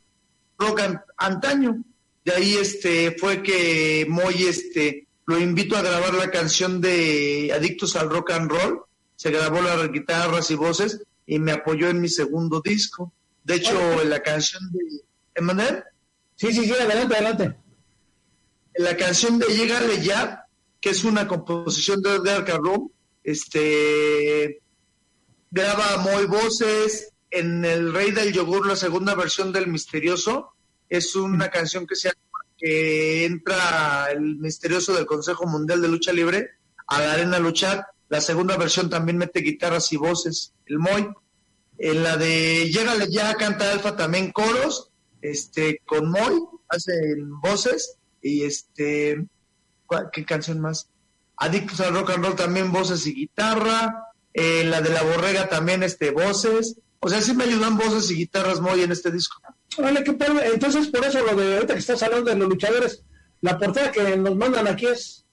rock 0.58 0.80
antaño. 1.16 1.82
De 2.24 2.32
ahí 2.32 2.54
este 2.54 3.16
fue 3.18 3.42
que 3.42 4.06
Moy 4.08 4.44
este 4.44 5.06
lo 5.26 5.38
invito 5.38 5.76
a 5.76 5.82
grabar 5.82 6.14
la 6.14 6.30
canción 6.30 6.80
de 6.80 7.52
Adictos 7.54 7.96
al 7.96 8.10
Rock 8.10 8.32
and 8.32 8.50
Roll. 8.50 8.82
Se 9.16 9.30
grabó 9.30 9.60
las 9.60 9.90
guitarras 9.90 10.50
y 10.50 10.54
voces 10.54 11.02
y 11.26 11.38
me 11.38 11.52
apoyó 11.52 11.88
en 11.88 12.00
mi 12.00 12.08
segundo 12.08 12.60
disco. 12.60 13.12
De 13.42 13.54
hecho, 13.56 14.02
en 14.02 14.10
la 14.10 14.22
canción 14.22 14.62
de 14.72 15.02
¿Emanuel? 15.34 15.84
Sí, 16.36 16.52
sí, 16.52 16.64
sí, 16.66 16.72
adelante, 16.72 17.14
adelante. 17.14 17.56
La 18.74 18.96
canción 18.96 19.38
de 19.38 19.46
Llegale 19.46 20.02
ya, 20.02 20.46
que 20.80 20.90
es 20.90 21.02
una 21.04 21.26
composición 21.26 22.02
de 22.02 22.16
Edgar 22.16 22.44
Carrón, 22.44 22.92
este 23.24 24.60
graba 25.50 25.96
Moy 25.98 26.26
voces, 26.26 27.12
en 27.30 27.64
El 27.64 27.92
Rey 27.92 28.10
del 28.10 28.32
Yogur, 28.32 28.66
la 28.66 28.76
segunda 28.76 29.14
versión 29.14 29.52
del 29.52 29.66
Misterioso, 29.66 30.52
es 30.88 31.16
una 31.16 31.50
canción 31.50 31.86
que 31.86 31.96
se 31.96 32.12
que 32.58 33.26
entra 33.26 34.08
el 34.10 34.36
misterioso 34.36 34.94
del 34.94 35.04
Consejo 35.04 35.46
Mundial 35.46 35.82
de 35.82 35.88
Lucha 35.88 36.12
Libre 36.12 36.52
a 36.86 37.00
la 37.00 37.12
arena 37.12 37.38
luchar 37.38 37.86
La 38.08 38.20
segunda 38.20 38.56
versión 38.56 38.88
también 38.88 39.18
mete 39.18 39.40
guitarras 39.40 39.92
y 39.92 39.96
voces, 39.96 40.54
el 40.66 40.78
Moy. 40.78 41.08
En 41.78 42.02
la 42.02 42.16
de 42.16 42.70
Llégale 42.70 43.10
ya 43.10 43.34
canta 43.34 43.70
Alfa 43.70 43.96
también 43.96 44.32
coros, 44.32 44.90
este, 45.22 45.80
con 45.84 46.10
Moy, 46.10 46.40
hacen 46.68 47.40
voces, 47.40 47.96
y 48.22 48.42
este, 48.42 49.26
¿qué 50.12 50.24
canción 50.24 50.60
más? 50.60 50.88
Adictos 51.36 51.80
al 51.80 51.94
rock 51.94 52.10
and 52.10 52.24
roll 52.24 52.36
también 52.36 52.72
voces 52.72 53.06
y 53.06 53.14
guitarra, 53.14 54.06
eh, 54.32 54.64
la 54.64 54.80
de 54.80 54.90
la 54.90 55.02
borrega 55.02 55.48
también 55.48 55.82
este 55.82 56.10
voces, 56.10 56.76
o 57.00 57.08
sea, 57.08 57.20
sí 57.20 57.34
me 57.34 57.44
ayudan 57.44 57.76
voces 57.76 58.10
y 58.10 58.16
guitarras 58.16 58.60
muy 58.60 58.82
en 58.82 58.92
este 58.92 59.10
disco. 59.10 59.40
Vale, 59.78 60.02
qué 60.02 60.14
tal. 60.14 60.38
Entonces, 60.44 60.88
por 60.88 61.04
eso 61.04 61.24
lo 61.24 61.36
de 61.36 61.54
ahorita 61.54 61.74
que 61.74 61.80
estás 61.80 62.02
hablando 62.02 62.30
de 62.30 62.36
los 62.36 62.48
luchadores, 62.48 63.04
la 63.42 63.58
portada 63.58 63.92
que 63.92 64.16
nos 64.16 64.34
mandan 64.36 64.66
aquí 64.66 64.86
es 64.86 65.24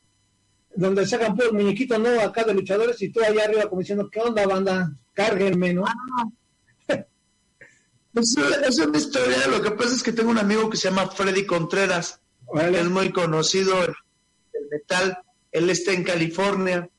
donde 0.76 1.06
sacan 1.06 1.36
pues 1.36 1.52
muñequitos 1.52 2.00
no 2.00 2.20
acá 2.22 2.44
de 2.44 2.54
luchadores 2.54 3.02
y 3.02 3.10
tú 3.10 3.22
allá 3.22 3.46
arriba 3.46 3.70
como 3.70 3.82
diciendo, 3.82 4.10
¿qué 4.12 4.20
onda 4.20 4.46
banda? 4.46 4.94
Cárguenme, 5.14 5.74
¿no? 5.74 5.84
Pues, 5.84 6.34
es 8.16 8.80
una 8.80 8.98
historia, 8.98 9.48
lo 9.48 9.62
que 9.62 9.72
pasa 9.72 9.96
es 9.96 10.04
que 10.04 10.14
tengo 10.14 10.32
un 10.32 10.38
amigo 10.38 10.70
que 10.70 10.78
se 10.78 10.90
llama 10.90 11.10
Freddy 11.10 11.46
Contreras, 11.46 12.20
es 12.56 12.90
muy 12.90 13.12
conocido 13.12 13.84
en 13.84 13.94
el 14.54 14.70
metal, 14.72 15.18
él 15.52 15.70
está 15.70 15.94
en 15.94 16.04
California, 16.04 16.90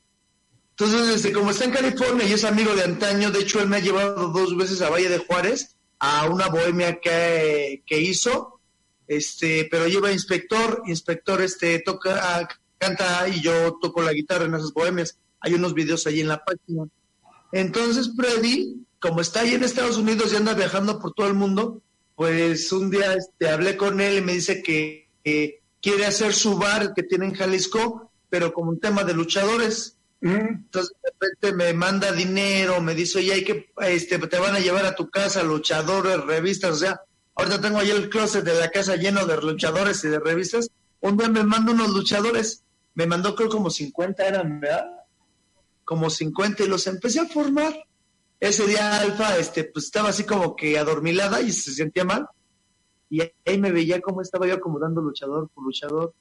entonces, 0.77 1.15
este, 1.15 1.31
como 1.31 1.51
está 1.51 1.63
en 1.63 1.71
California 1.71 2.27
y 2.27 2.33
es 2.33 2.43
amigo 2.43 2.75
de 2.75 2.83
antaño, 2.83 3.31
de 3.31 3.39
hecho 3.39 3.61
él 3.61 3.69
me 3.69 3.77
ha 3.77 3.79
llevado 3.79 4.27
dos 4.27 4.57
veces 4.57 4.81
a 4.81 4.89
Valle 4.89 5.07
de 5.07 5.19
Juárez, 5.19 5.77
a 5.99 6.27
una 6.27 6.49
bohemia 6.49 6.99
que, 6.99 7.81
que 7.85 8.01
hizo, 8.01 8.59
este, 9.07 9.69
pero 9.71 9.87
lleva 9.87 10.11
inspector, 10.11 10.83
inspector 10.85 11.41
este 11.41 11.79
toca, 11.79 12.45
canta 12.77 13.25
y 13.29 13.41
yo 13.41 13.77
toco 13.81 14.01
la 14.01 14.11
guitarra 14.11 14.45
en 14.45 14.55
esas 14.55 14.73
bohemias. 14.73 15.17
Hay 15.39 15.53
unos 15.53 15.73
videos 15.73 16.07
allí 16.07 16.19
en 16.19 16.27
la 16.27 16.43
página. 16.43 16.83
Entonces 17.53 18.11
Freddy, 18.13 18.84
como 19.05 19.21
está 19.21 19.41
ahí 19.41 19.53
en 19.53 19.63
Estados 19.63 19.97
Unidos 19.97 20.33
y 20.33 20.35
anda 20.35 20.55
viajando 20.55 20.97
por 20.97 21.13
todo 21.13 21.27
el 21.27 21.35
mundo, 21.35 21.79
pues 22.15 22.71
un 22.71 22.89
día 22.89 23.13
este, 23.13 23.47
hablé 23.47 23.77
con 23.77 24.01
él 24.01 24.17
y 24.17 24.21
me 24.21 24.33
dice 24.33 24.63
que, 24.63 25.05
quiere 25.79 26.07
hacer 26.07 26.33
su 26.33 26.57
bar 26.57 26.95
que 26.95 27.03
tiene 27.03 27.27
en 27.27 27.35
Jalisco, 27.35 28.11
pero 28.31 28.51
como 28.51 28.71
un 28.71 28.79
tema 28.79 29.03
de 29.03 29.13
luchadores. 29.13 29.97
Entonces 30.21 30.95
de 31.03 31.11
repente 31.11 31.53
me 31.53 31.73
manda 31.73 32.11
dinero, 32.11 32.81
me 32.81 32.95
dice, 32.95 33.19
oye, 33.19 33.33
hay 33.33 33.43
que, 33.43 33.69
este, 33.81 34.17
te 34.17 34.39
van 34.39 34.55
a 34.55 34.59
llevar 34.59 34.87
a 34.87 34.95
tu 34.95 35.07
casa 35.11 35.43
luchadores, 35.43 36.25
revistas, 36.25 36.71
o 36.71 36.75
sea, 36.77 37.01
ahorita 37.35 37.61
tengo 37.61 37.77
ahí 37.77 37.91
el 37.91 38.09
closet 38.09 38.43
de 38.43 38.55
la 38.55 38.71
casa 38.71 38.95
lleno 38.95 39.27
de 39.27 39.37
luchadores 39.37 40.03
y 40.03 40.07
de 40.07 40.19
revistas. 40.19 40.71
Un 40.99 41.17
día 41.17 41.29
me 41.29 41.43
manda 41.43 41.73
unos 41.73 41.89
luchadores, 41.89 42.63
me 42.95 43.05
mandó 43.05 43.35
creo 43.35 43.49
como 43.49 43.69
50 43.69 44.25
eran, 44.25 44.59
¿verdad? 44.59 44.87
Como 45.83 46.09
50 46.09 46.63
y 46.63 46.67
los 46.67 46.87
empecé 46.87 47.19
a 47.19 47.27
formar. 47.27 47.85
Ese 48.39 48.67
día 48.67 48.99
Alfa, 48.99 49.37
este, 49.37 49.63
pues 49.65 49.85
estaba 49.85 50.09
así 50.09 50.23
como 50.23 50.55
que 50.55 50.77
adormilada 50.77 51.41
y 51.41 51.51
se 51.51 51.73
sentía 51.73 52.03
mal. 52.03 52.27
Y 53.09 53.21
ahí 53.21 53.57
me 53.57 53.71
veía 53.71 54.01
cómo 54.01 54.21
estaba 54.21 54.47
yo 54.47 54.55
acomodando 54.55 55.01
luchador 55.01 55.49
por 55.53 55.63
luchador. 55.63 56.13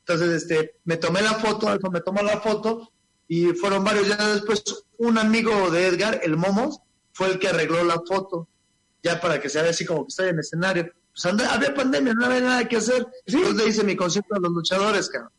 Entonces, 0.00 0.42
este, 0.42 0.76
me 0.84 0.96
tomé 0.96 1.22
la 1.22 1.34
foto, 1.34 1.68
Alfa 1.68 1.90
me 1.90 2.00
tomó 2.00 2.22
la 2.22 2.40
foto 2.40 2.92
y 3.28 3.48
fueron 3.48 3.84
varios. 3.84 4.06
días 4.06 4.34
después, 4.34 4.62
un 4.96 5.18
amigo 5.18 5.70
de 5.70 5.86
Edgar, 5.86 6.20
el 6.22 6.36
Momos, 6.36 6.80
fue 7.12 7.28
el 7.28 7.38
que 7.38 7.48
arregló 7.48 7.84
la 7.84 8.00
foto, 8.00 8.48
ya 9.02 9.20
para 9.20 9.40
que 9.40 9.48
se 9.48 9.60
vea 9.60 9.70
así 9.70 9.84
como 9.84 10.04
que 10.04 10.08
estoy 10.08 10.28
en 10.30 10.38
escenario. 10.38 10.92
Pues 11.12 11.26
había 11.26 11.74
pandemia, 11.74 12.14
no 12.14 12.26
había 12.26 12.40
nada 12.40 12.68
que 12.68 12.76
hacer. 12.76 13.06
Entonces 13.26 13.54
le 13.56 13.68
hice 13.68 13.84
mi 13.84 13.96
concierto 13.96 14.34
a 14.34 14.40
los 14.40 14.52
luchadores, 14.52 15.08
cabrón. 15.08 15.32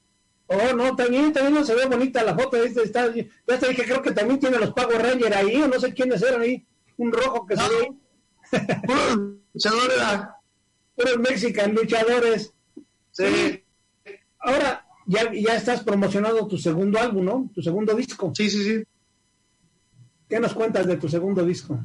Oh, 0.52 0.74
no, 0.76 0.96
también, 0.96 1.32
también 1.32 1.54
no 1.54 1.64
se 1.64 1.76
ve 1.76 1.86
bonita 1.86 2.24
la 2.24 2.36
foto. 2.36 2.58
Este, 2.58 2.82
está, 2.82 3.14
ya 3.14 3.60
te 3.60 3.70
dije, 3.70 3.84
creo 3.84 4.02
que 4.02 4.12
también 4.12 4.40
tiene 4.40 4.58
los 4.58 4.74
Power 4.74 5.00
Rangers 5.00 5.36
ahí, 5.36 5.62
o 5.62 5.68
no 5.68 5.80
sé 5.80 5.94
quiénes 5.94 6.24
eran 6.24 6.42
ahí. 6.42 6.66
Un 6.98 7.12
rojo 7.12 7.46
que 7.46 7.56
se 7.56 7.62
ve. 7.62 7.92
Puro 8.88 9.40
luchador 9.54 9.92
era. 9.96 10.36
Puros 10.96 11.20
mexican 11.20 11.76
luchadores. 11.76 12.52
Sí. 13.12 13.64
Ahora, 14.40 14.88
ya, 15.06 15.32
ya 15.32 15.56
estás 15.56 15.84
promocionando 15.84 16.48
tu 16.48 16.58
segundo 16.58 17.00
álbum, 17.00 17.26
¿no? 17.26 17.52
Tu 17.54 17.62
segundo 17.62 17.94
disco. 17.94 18.34
Sí, 18.36 18.50
sí, 18.50 18.64
sí. 18.64 18.84
¿Qué 20.28 20.40
nos 20.40 20.56
cuentas 20.56 20.88
de 20.88 20.98
tu 20.98 21.08
segundo 21.08 21.46
disco? 21.46 21.80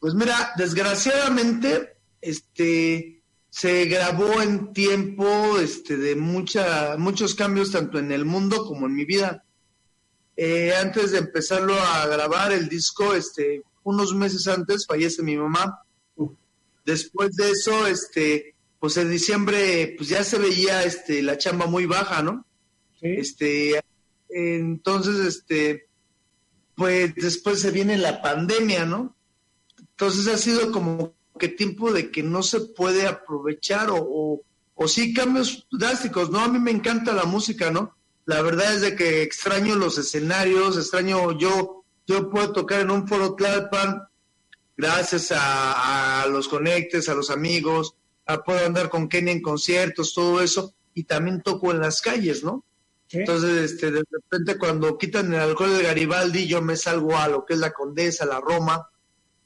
Pues 0.00 0.14
mira, 0.14 0.50
desgraciadamente, 0.56 1.96
este 2.20 3.21
se 3.52 3.84
grabó 3.84 4.40
en 4.40 4.72
tiempo 4.72 5.58
este, 5.58 5.98
de 5.98 6.16
mucha, 6.16 6.96
muchos 6.96 7.34
cambios 7.34 7.70
tanto 7.70 7.98
en 7.98 8.10
el 8.10 8.24
mundo 8.24 8.64
como 8.64 8.86
en 8.86 8.94
mi 8.94 9.04
vida. 9.04 9.44
Eh, 10.38 10.72
antes 10.74 11.12
de 11.12 11.18
empezarlo 11.18 11.74
a 11.78 12.06
grabar 12.06 12.52
el 12.52 12.70
disco, 12.70 13.12
este, 13.12 13.62
unos 13.84 14.14
meses 14.14 14.48
antes 14.48 14.86
fallece 14.86 15.22
mi 15.22 15.36
mamá. 15.36 15.82
Después 16.86 17.36
de 17.36 17.50
eso, 17.50 17.86
este, 17.86 18.54
pues 18.80 18.96
en 18.96 19.10
diciembre 19.10 19.96
pues 19.98 20.08
ya 20.08 20.24
se 20.24 20.38
veía 20.38 20.82
este 20.84 21.22
la 21.22 21.36
chamba 21.36 21.66
muy 21.66 21.84
baja, 21.84 22.22
¿no? 22.22 22.46
Este 23.02 23.80
entonces 24.30 25.26
este 25.26 25.88
pues 26.74 27.14
después 27.14 27.60
se 27.60 27.70
viene 27.70 27.98
la 27.98 28.22
pandemia, 28.22 28.86
¿no? 28.86 29.14
Entonces 29.78 30.26
ha 30.26 30.38
sido 30.38 30.72
como 30.72 31.14
que 31.42 31.48
tiempo 31.48 31.92
de 31.92 32.12
que 32.12 32.22
no 32.22 32.44
se 32.44 32.60
puede 32.60 33.08
aprovechar 33.08 33.90
o, 33.90 34.40
o, 34.76 34.86
sí 34.86 35.12
cambios 35.12 35.66
drásticos, 35.72 36.30
¿no? 36.30 36.38
A 36.38 36.46
mí 36.46 36.60
me 36.60 36.70
encanta 36.70 37.12
la 37.12 37.24
música, 37.24 37.72
¿no? 37.72 37.96
La 38.26 38.42
verdad 38.42 38.72
es 38.72 38.80
de 38.80 38.94
que 38.94 39.22
extraño 39.22 39.74
los 39.74 39.98
escenarios, 39.98 40.78
extraño 40.78 41.36
yo, 41.36 41.82
yo 42.06 42.30
puedo 42.30 42.52
tocar 42.52 42.82
en 42.82 42.92
un 42.92 43.08
foro 43.08 43.34
Tlalpan 43.34 44.04
gracias 44.76 45.32
a, 45.32 46.22
a 46.22 46.28
los 46.28 46.46
conectes, 46.46 47.08
a 47.08 47.14
los 47.14 47.28
amigos, 47.28 47.96
puedo 48.44 48.64
andar 48.64 48.88
con 48.88 49.08
Kenny 49.08 49.32
en 49.32 49.42
conciertos, 49.42 50.14
todo 50.14 50.40
eso, 50.40 50.72
y 50.94 51.02
también 51.02 51.42
toco 51.42 51.72
en 51.72 51.80
las 51.80 52.00
calles, 52.00 52.44
¿no? 52.44 52.64
Entonces, 53.10 53.72
este, 53.72 53.90
de 53.90 54.04
repente 54.08 54.56
cuando 54.56 54.96
quitan 54.96 55.34
el 55.34 55.40
alcohol 55.40 55.76
de 55.76 55.82
Garibaldi, 55.82 56.46
yo 56.46 56.62
me 56.62 56.76
salgo 56.76 57.16
a 57.16 57.26
lo 57.26 57.44
que 57.44 57.54
es 57.54 57.58
la 57.58 57.72
Condesa, 57.72 58.26
la 58.26 58.40
Roma, 58.40 58.91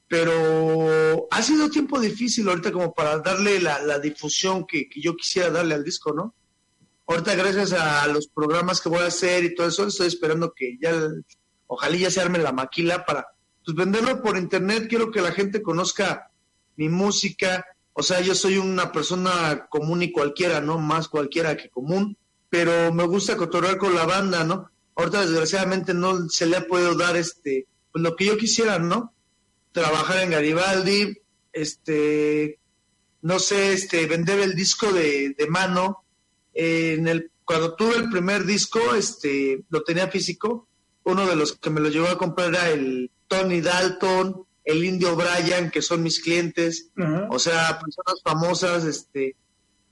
pero 0.09 1.27
ha 1.31 1.43
sido 1.43 1.69
tiempo 1.69 1.99
difícil 1.99 2.49
ahorita 2.49 2.73
como 2.73 2.95
para 2.95 3.19
darle 3.19 3.61
la, 3.61 3.99
difusión 3.99 4.67
que, 4.67 4.89
yo 4.97 5.17
quisiera 5.17 5.51
darle 5.51 5.75
al 5.75 5.85
disco, 5.85 6.13
¿no? 6.13 6.35
Ahorita 7.07 7.35
gracias 7.35 7.73
a 7.73 8.07
los 8.09 8.29
programas 8.29 8.81
que 8.81 8.89
voy 8.89 9.01
a 9.01 9.07
hacer 9.07 9.45
y 9.45 9.55
todo 9.55 9.69
eso, 9.69 9.87
estoy 9.87 10.09
esperando 10.09 10.53
que 10.55 10.77
ya, 10.81 10.93
ojalá 11.67 11.97
ya 11.97 12.11
se 12.11 12.21
arme 12.21 12.39
la 12.39 12.53
maquila 12.53 13.05
para 13.05 13.27
pues, 13.65 13.77
venderlo 13.77 14.23
por 14.23 14.37
internet, 14.37 14.87
quiero 14.89 15.11
que 15.11 15.21
la 15.21 15.33
gente 15.33 15.63
conozca 15.63 16.31
mi 16.77 16.89
música, 16.89 17.65
o 17.93 18.03
sea, 18.03 18.21
yo 18.21 18.35
soy 18.35 18.59
una 18.59 18.93
persona 18.93 19.67
común 19.69 20.03
y 20.03 20.13
cualquiera, 20.13 20.61
¿no? 20.61 20.79
Más 20.79 21.09
cualquiera 21.09 21.57
que 21.57 21.71
común, 21.71 22.17
pero 22.49 22.93
me 22.93 23.05
gusta 23.05 23.37
cotorrear 23.37 23.79
con 23.79 23.95
la 23.95 24.05
banda, 24.05 24.45
¿no? 24.45 24.71
Ahorita 24.95 25.23
desgraciadamente 25.23 25.95
no 25.95 26.29
se 26.29 26.47
le 26.47 26.57
ha 26.57 26.67
podido 26.67 26.95
dar 26.95 27.17
este, 27.17 27.67
pues 27.91 28.03
lo 28.03 28.15
que 28.15 28.27
yo 28.27 28.37
quisiera, 28.37 28.79
¿no? 28.79 29.15
Trabajar 29.77 30.23
en 30.23 30.31
Garibaldi, 30.31 31.19
este, 31.53 32.59
no 33.21 33.39
sé, 33.39 33.75
este, 33.75 34.07
vender 34.07 34.41
el 34.41 34.55
disco 34.55 34.91
de, 34.91 35.35
de 35.37 35.47
mano. 35.49 36.03
en 36.55 37.07
el, 37.07 37.31
cuando 37.45 37.75
tuve 37.75 37.97
el 37.97 38.09
primer 38.09 38.47
disco, 38.47 38.95
este, 38.95 39.65
lo 39.69 39.83
tenía 39.83 40.09
físico. 40.09 40.67
Uno 41.05 41.27
de 41.27 41.37
los 41.37 41.59
que 41.59 41.69
me 41.69 41.83
lo 41.83 41.91
llevó 41.91 42.09
a 42.09 42.17
comprar 42.17 42.49
era 42.55 42.71
el 42.71 43.11
Tony 43.29 43.61
Dalton, 43.61 44.47
el 44.65 44.83
Indio 44.83 45.15
Brian, 45.15 45.71
que 45.71 45.83
son 45.83 46.03
mis 46.03 46.21
clientes, 46.21 46.89
o 47.29 47.39
sea, 47.39 47.79
personas 47.79 48.23
famosas, 48.25 48.85
este, 48.85 49.37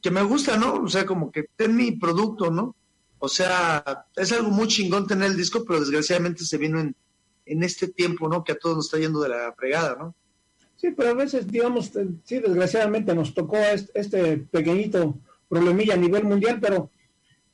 que 0.00 0.10
me 0.10 0.22
gusta, 0.22 0.56
¿no? 0.56 0.76
O 0.76 0.88
sea, 0.88 1.04
como 1.04 1.30
que 1.30 1.44
ten 1.56 1.76
mi 1.76 1.92
producto, 1.92 2.50
¿no? 2.50 2.74
O 3.18 3.28
sea, 3.28 4.06
es 4.16 4.32
algo 4.32 4.48
muy 4.48 4.66
chingón 4.66 5.06
tener 5.06 5.30
el 5.30 5.36
disco, 5.36 5.62
pero 5.66 5.80
desgraciadamente 5.80 6.42
se 6.46 6.56
vino 6.56 6.80
en, 6.80 6.96
en 7.46 7.62
este 7.62 7.88
tiempo, 7.88 8.28
¿no? 8.28 8.44
Que 8.44 8.52
a 8.52 8.58
todos 8.58 8.76
nos 8.76 8.86
está 8.86 8.98
yendo 8.98 9.20
de 9.20 9.28
la 9.30 9.52
fregada, 9.56 9.96
¿no? 9.98 10.14
Sí, 10.76 10.90
pero 10.96 11.10
a 11.10 11.14
veces, 11.14 11.46
digamos, 11.46 11.92
sí, 12.24 12.40
desgraciadamente 12.40 13.14
nos 13.14 13.32
tocó 13.32 13.56
este 13.94 14.38
pequeñito 14.38 15.18
problemilla 15.48 15.94
a 15.94 15.98
nivel 15.98 16.24
mundial, 16.24 16.58
pero 16.60 16.90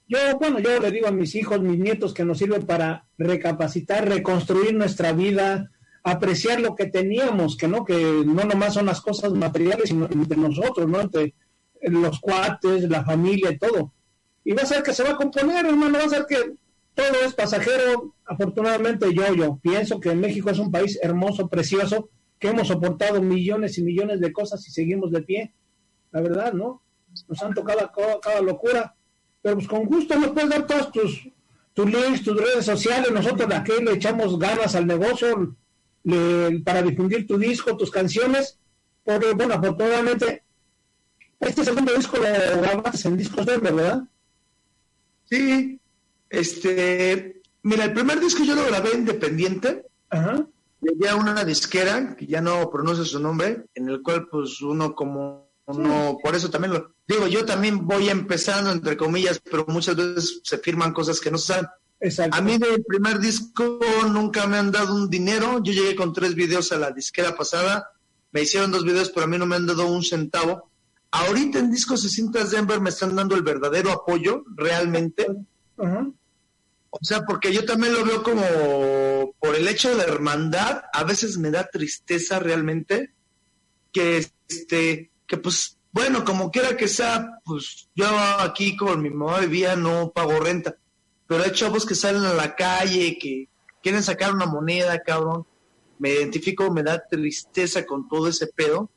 yo, 0.08 0.18
bueno, 0.40 0.58
yo 0.58 0.80
le 0.80 0.90
digo 0.90 1.06
a 1.06 1.12
mis 1.12 1.34
hijos, 1.36 1.60
mis 1.60 1.78
nietos, 1.78 2.12
que 2.12 2.24
nos 2.24 2.38
sirve 2.38 2.60
para 2.60 3.06
recapacitar, 3.16 4.08
reconstruir 4.08 4.74
nuestra 4.74 5.12
vida, 5.12 5.70
apreciar 6.02 6.60
lo 6.60 6.74
que 6.74 6.86
teníamos, 6.86 7.56
que 7.56 7.68
no, 7.68 7.84
que 7.84 8.24
no 8.26 8.44
nomás 8.44 8.74
son 8.74 8.86
las 8.86 9.00
cosas 9.00 9.32
materiales, 9.32 9.90
sino 9.90 10.06
entre 10.06 10.36
nosotros, 10.36 10.88
¿no? 10.88 11.00
Entre 11.00 11.34
los 11.82 12.18
cuates, 12.18 12.88
la 12.88 13.04
familia 13.04 13.52
y 13.52 13.58
todo. 13.58 13.92
Y 14.44 14.52
va 14.52 14.62
a 14.62 14.66
ser 14.66 14.82
que 14.82 14.92
se 14.92 15.04
va 15.04 15.10
a 15.10 15.16
componer, 15.16 15.66
hermano, 15.66 15.98
va 15.98 16.04
a 16.04 16.08
ser 16.08 16.26
que 16.28 16.54
todo 16.94 17.24
es 17.24 17.34
pasajero. 17.34 18.14
Afortunadamente 18.24 19.12
yo, 19.14 19.34
yo 19.34 19.58
pienso 19.62 20.00
que 20.00 20.14
México 20.14 20.50
es 20.50 20.58
un 20.58 20.70
país 20.70 20.98
hermoso, 21.02 21.48
precioso, 21.48 22.10
que 22.38 22.48
hemos 22.48 22.68
soportado 22.68 23.20
millones 23.20 23.78
y 23.78 23.82
millones 23.82 24.20
de 24.20 24.32
cosas 24.32 24.66
y 24.66 24.70
seguimos 24.70 25.10
de 25.10 25.22
pie. 25.22 25.54
La 26.12 26.20
verdad, 26.20 26.52
¿no? 26.52 26.82
Nos 27.28 27.42
han 27.42 27.54
tocado 27.54 27.90
cada, 28.20 28.40
locura. 28.40 28.94
Pero 29.42 29.56
pues 29.56 29.68
con 29.68 29.84
gusto 29.84 30.18
nos 30.18 30.30
puedes 30.30 30.50
dar 30.50 30.66
todas 30.66 30.90
tus 30.90 31.28
tus 31.72 31.86
links, 31.86 32.24
tus 32.24 32.36
redes 32.36 32.64
sociales, 32.64 33.10
nosotros 33.12 33.48
de 33.48 33.54
aquí 33.54 33.72
le 33.82 33.92
echamos 33.92 34.38
ganas 34.38 34.74
al 34.74 34.86
negocio 34.86 35.56
para 36.64 36.82
difundir 36.82 37.26
tu 37.26 37.38
disco, 37.38 37.76
tus 37.76 37.90
canciones, 37.90 38.58
porque, 39.04 39.32
bueno, 39.32 39.54
afortunadamente, 39.54 40.42
este 41.38 41.64
segundo 41.64 41.94
disco 41.94 42.16
lo 42.18 42.62
grabaste 42.62 43.08
en 43.08 43.16
Discos 43.16 43.46
de 43.46 43.58
¿verdad? 43.58 44.02
Sí, 45.24 45.80
este, 46.30 47.42
mira, 47.62 47.84
el 47.84 47.92
primer 47.92 48.20
disco 48.20 48.44
yo 48.44 48.54
lo 48.54 48.64
grabé 48.64 48.94
independiente. 48.94 49.84
Ajá. 50.08 50.46
Llegué 50.80 51.10
a 51.10 51.16
una 51.16 51.44
disquera, 51.44 52.16
que 52.16 52.26
ya 52.26 52.40
no 52.40 52.70
pronuncio 52.70 53.04
su 53.04 53.20
nombre, 53.20 53.66
en 53.74 53.88
el 53.90 54.00
cual 54.00 54.28
pues 54.28 54.62
uno 54.62 54.94
como 54.94 55.50
uno, 55.66 56.18
por 56.22 56.34
eso 56.34 56.50
también 56.50 56.72
lo 56.72 56.94
digo, 57.06 57.26
yo 57.26 57.44
también 57.44 57.86
voy 57.86 58.08
empezando 58.08 58.72
entre 58.72 58.96
comillas, 58.96 59.40
pero 59.40 59.66
muchas 59.68 59.94
veces 59.94 60.40
se 60.42 60.58
firman 60.58 60.92
cosas 60.92 61.20
que 61.20 61.30
no 61.30 61.38
se 61.38 61.52
saben. 61.52 61.66
Exacto. 62.00 62.36
A 62.36 62.40
mí 62.40 62.56
del 62.56 62.82
primer 62.82 63.18
disco 63.18 63.78
nunca 64.10 64.46
me 64.46 64.56
han 64.56 64.72
dado 64.72 64.94
un 64.94 65.10
dinero, 65.10 65.62
yo 65.62 65.72
llegué 65.72 65.94
con 65.94 66.14
tres 66.14 66.34
videos 66.34 66.72
a 66.72 66.78
la 66.78 66.92
disquera 66.92 67.36
pasada, 67.36 67.90
me 68.32 68.42
hicieron 68.42 68.70
dos 68.70 68.84
videos, 68.84 69.10
pero 69.10 69.24
a 69.24 69.28
mí 69.28 69.36
no 69.36 69.46
me 69.46 69.56
han 69.56 69.66
dado 69.66 69.86
un 69.86 70.02
centavo. 70.02 70.70
Ahorita 71.10 71.58
en 71.58 71.70
Disco 71.70 71.96
60 71.96 72.44
Denver 72.44 72.80
me 72.80 72.90
están 72.90 73.16
dando 73.16 73.34
el 73.34 73.42
verdadero 73.42 73.90
apoyo, 73.90 74.44
realmente. 74.54 75.26
O 76.90 76.98
sea, 77.02 77.22
porque 77.22 77.52
yo 77.52 77.64
también 77.64 77.94
lo 77.94 78.04
veo 78.04 78.22
como 78.22 78.42
por 79.38 79.54
el 79.54 79.68
hecho 79.68 79.96
de 79.96 80.02
hermandad, 80.02 80.82
a 80.92 81.04
veces 81.04 81.38
me 81.38 81.50
da 81.50 81.68
tristeza 81.68 82.38
realmente 82.40 83.14
que 83.92 84.26
este 84.48 85.10
que 85.26 85.36
pues 85.36 85.76
bueno, 85.92 86.24
como 86.24 86.50
quiera 86.50 86.76
que 86.76 86.88
sea, 86.88 87.40
pues 87.44 87.88
yo 87.94 88.06
aquí 88.38 88.76
con 88.76 89.02
mi 89.02 89.10
mamá 89.10 89.40
vivía 89.40 89.76
no 89.76 90.10
pago 90.10 90.38
renta, 90.40 90.76
pero 91.26 91.42
hay 91.42 91.52
chavos 91.52 91.86
que 91.86 91.94
salen 91.94 92.24
a 92.24 92.34
la 92.34 92.54
calle, 92.54 93.18
que 93.18 93.48
quieren 93.82 94.02
sacar 94.02 94.32
una 94.32 94.46
moneda, 94.46 95.00
cabrón. 95.00 95.46
Me 95.98 96.10
identifico, 96.10 96.70
me 96.70 96.82
da 96.82 97.04
tristeza 97.06 97.84
con 97.84 98.08
todo 98.08 98.28
ese 98.28 98.46
pedo 98.48 98.90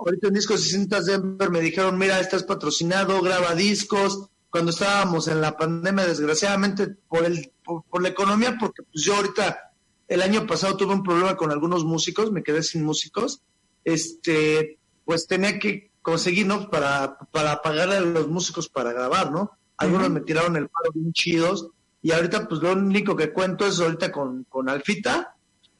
ahorita 0.00 0.28
en 0.28 0.34
Discos 0.34 0.62
60 0.62 1.00
Denver 1.02 1.50
me 1.50 1.60
dijeron, 1.60 1.98
mira, 1.98 2.20
estás 2.20 2.42
patrocinado, 2.42 3.20
graba 3.20 3.54
discos. 3.54 4.28
Cuando 4.50 4.70
estábamos 4.70 5.28
en 5.28 5.40
la 5.40 5.56
pandemia, 5.56 6.06
desgraciadamente, 6.06 6.88
por, 6.88 7.24
el, 7.24 7.52
por, 7.64 8.02
la 8.02 8.08
economía, 8.08 8.56
porque 8.58 8.82
pues 8.82 9.04
yo 9.04 9.14
ahorita, 9.14 9.72
el 10.08 10.22
año 10.22 10.46
pasado 10.46 10.76
tuve 10.76 10.92
un 10.92 11.04
problema 11.04 11.36
con 11.36 11.52
algunos 11.52 11.84
músicos, 11.84 12.32
me 12.32 12.42
quedé 12.42 12.62
sin 12.62 12.84
músicos, 12.84 13.42
este, 13.84 14.78
pues 15.04 15.26
tenía 15.28 15.58
que 15.58 15.90
conseguir, 16.02 16.46
¿no? 16.46 16.68
Para, 16.68 17.16
para 17.30 17.62
pagarle 17.62 17.96
a 17.96 18.00
los 18.00 18.28
músicos 18.28 18.68
para 18.68 18.92
grabar, 18.92 19.30
¿no? 19.30 19.52
Algunos 19.76 20.10
me 20.10 20.20
tiraron 20.20 20.56
el 20.56 20.68
paro 20.68 20.90
bien 20.92 21.12
chidos, 21.12 21.68
y 22.02 22.10
ahorita 22.12 22.48
pues 22.48 22.60
lo 22.60 22.72
único 22.72 23.14
que 23.14 23.32
cuento 23.32 23.66
es 23.66 23.78
ahorita 23.80 24.10
con, 24.10 24.44
con 24.44 24.68
Alfita 24.68 25.36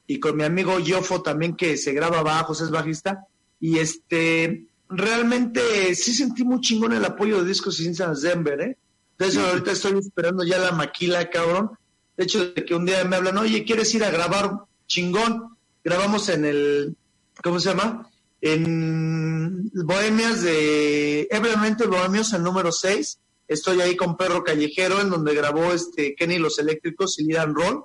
y 0.07 0.19
con 0.19 0.37
mi 0.37 0.43
amigo 0.43 0.79
Yofo 0.79 1.21
también 1.21 1.55
que 1.55 1.77
se 1.77 1.93
graba 1.93 2.21
bajos, 2.21 2.61
es 2.61 2.69
bajista, 2.69 3.27
y 3.59 3.79
este, 3.79 4.65
realmente 4.91 5.95
sí 5.95 6.13
sentí 6.13 6.43
muy 6.43 6.61
chingón 6.61 6.93
el 6.93 7.05
apoyo 7.05 7.41
de 7.41 7.47
Discos 7.47 7.79
y 7.79 7.83
Cinzas 7.83 8.21
Denver, 8.21 8.61
¿eh? 8.61 8.77
Entonces 9.17 9.41
ahorita 9.41 9.71
estoy 9.71 9.99
esperando 9.99 10.43
ya 10.43 10.57
la 10.57 10.71
maquila, 10.71 11.29
cabrón. 11.29 11.71
De 12.17 12.23
hecho, 12.23 12.51
de 12.51 12.65
que 12.65 12.75
un 12.75 12.85
día 12.85 13.03
me 13.05 13.15
hablan, 13.15 13.37
oye, 13.37 13.63
¿quieres 13.63 13.93
ir 13.93 14.03
a 14.03 14.09
grabar 14.09 14.61
chingón? 14.87 15.57
Grabamos 15.83 16.29
en 16.29 16.45
el, 16.45 16.95
¿cómo 17.43 17.59
se 17.59 17.69
llama? 17.69 18.09
En 18.41 19.69
Bohemias 19.73 20.41
de, 20.41 21.27
Ebramente 21.29 21.85
Bohemios, 21.85 22.33
el 22.33 22.43
número 22.43 22.71
6. 22.71 23.19
Estoy 23.47 23.81
ahí 23.81 23.95
con 23.95 24.17
Perro 24.17 24.43
Callejero, 24.43 25.01
en 25.01 25.09
donde 25.09 25.35
grabó 25.35 25.71
este 25.71 26.15
Kenny 26.15 26.39
Los 26.39 26.57
Eléctricos 26.57 27.19
y 27.19 27.25
Lidan 27.25 27.53
Roll. 27.53 27.83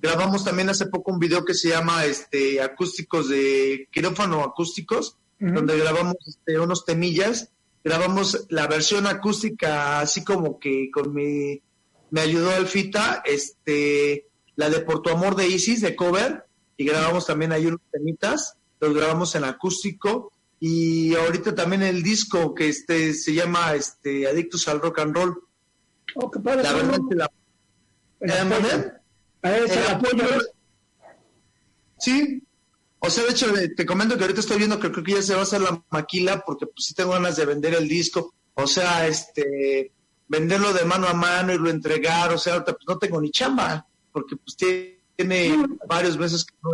Grabamos 0.00 0.44
también 0.44 0.68
hace 0.68 0.86
poco 0.86 1.12
un 1.12 1.18
video 1.18 1.44
que 1.44 1.54
se 1.54 1.68
llama 1.68 2.04
este 2.04 2.60
acústicos 2.60 3.28
de 3.28 3.88
quirófano 3.92 4.42
acústicos, 4.42 5.16
donde 5.42 5.76
grabamos 5.76 6.16
este, 6.26 6.58
unos 6.58 6.84
temillas. 6.84 7.50
Grabamos 7.82 8.46
la 8.48 8.68
versión 8.68 9.08
acústica 9.08 10.00
así 10.00 10.22
como 10.22 10.60
que 10.60 10.88
con 10.92 11.12
mi 11.12 11.60
me 12.10 12.20
ayudó 12.20 12.50
Alfita, 12.50 13.22
este 13.24 14.28
la 14.54 14.70
de 14.70 14.80
Por 14.80 15.02
tu 15.02 15.10
amor 15.10 15.34
de 15.34 15.48
Isis 15.48 15.80
de 15.80 15.96
cover 15.96 16.44
y 16.76 16.84
grabamos 16.84 17.26
también 17.26 17.52
ahí 17.52 17.66
unos 17.66 17.80
temitas, 17.90 18.56
los 18.80 18.94
grabamos 18.94 19.34
en 19.34 19.44
acústico. 19.44 20.30
Y 20.60 21.14
ahorita 21.16 21.54
también 21.56 21.82
el 21.82 22.04
disco 22.04 22.54
que 22.54 22.68
este 22.68 23.14
se 23.14 23.34
llama 23.34 23.74
este 23.74 24.28
Adictos 24.28 24.68
al 24.68 24.80
Rock 24.80 25.00
and 25.00 25.16
Roll. 25.16 25.42
Oh, 26.14 26.30
qué 26.30 26.38
padre, 26.38 26.62
la 26.62 26.72
verdad 26.72 26.98
la, 27.10 27.30
la, 28.20 29.02
Sí, 31.98 32.42
o 33.04 33.10
sea, 33.10 33.24
de 33.24 33.30
hecho, 33.30 33.52
te 33.76 33.84
comento 33.84 34.16
que 34.16 34.22
ahorita 34.22 34.40
estoy 34.40 34.58
viendo 34.58 34.78
que 34.78 34.92
creo 34.92 35.04
que 35.04 35.12
ya 35.12 35.22
se 35.22 35.34
va 35.34 35.40
a 35.40 35.42
hacer 35.42 35.60
la 35.60 35.82
maquila 35.90 36.42
porque 36.46 36.66
pues 36.66 36.86
sí 36.86 36.94
tengo 36.94 37.10
ganas 37.10 37.36
de 37.36 37.44
vender 37.44 37.74
el 37.74 37.88
disco. 37.88 38.32
O 38.54 38.68
sea, 38.68 39.08
este, 39.08 39.90
venderlo 40.28 40.72
de 40.72 40.84
mano 40.84 41.08
a 41.08 41.14
mano 41.14 41.52
y 41.52 41.58
lo 41.58 41.68
entregar. 41.68 42.32
O 42.32 42.38
sea, 42.38 42.54
ahorita 42.54 42.74
pues 42.74 42.84
no 42.86 42.98
tengo 42.98 43.20
ni 43.20 43.32
chamba 43.32 43.84
porque 44.12 44.36
pues 44.36 44.56
tiene 44.56 45.66
varios 45.88 46.16
meses 46.16 46.44
que 46.44 46.54
no, 46.62 46.70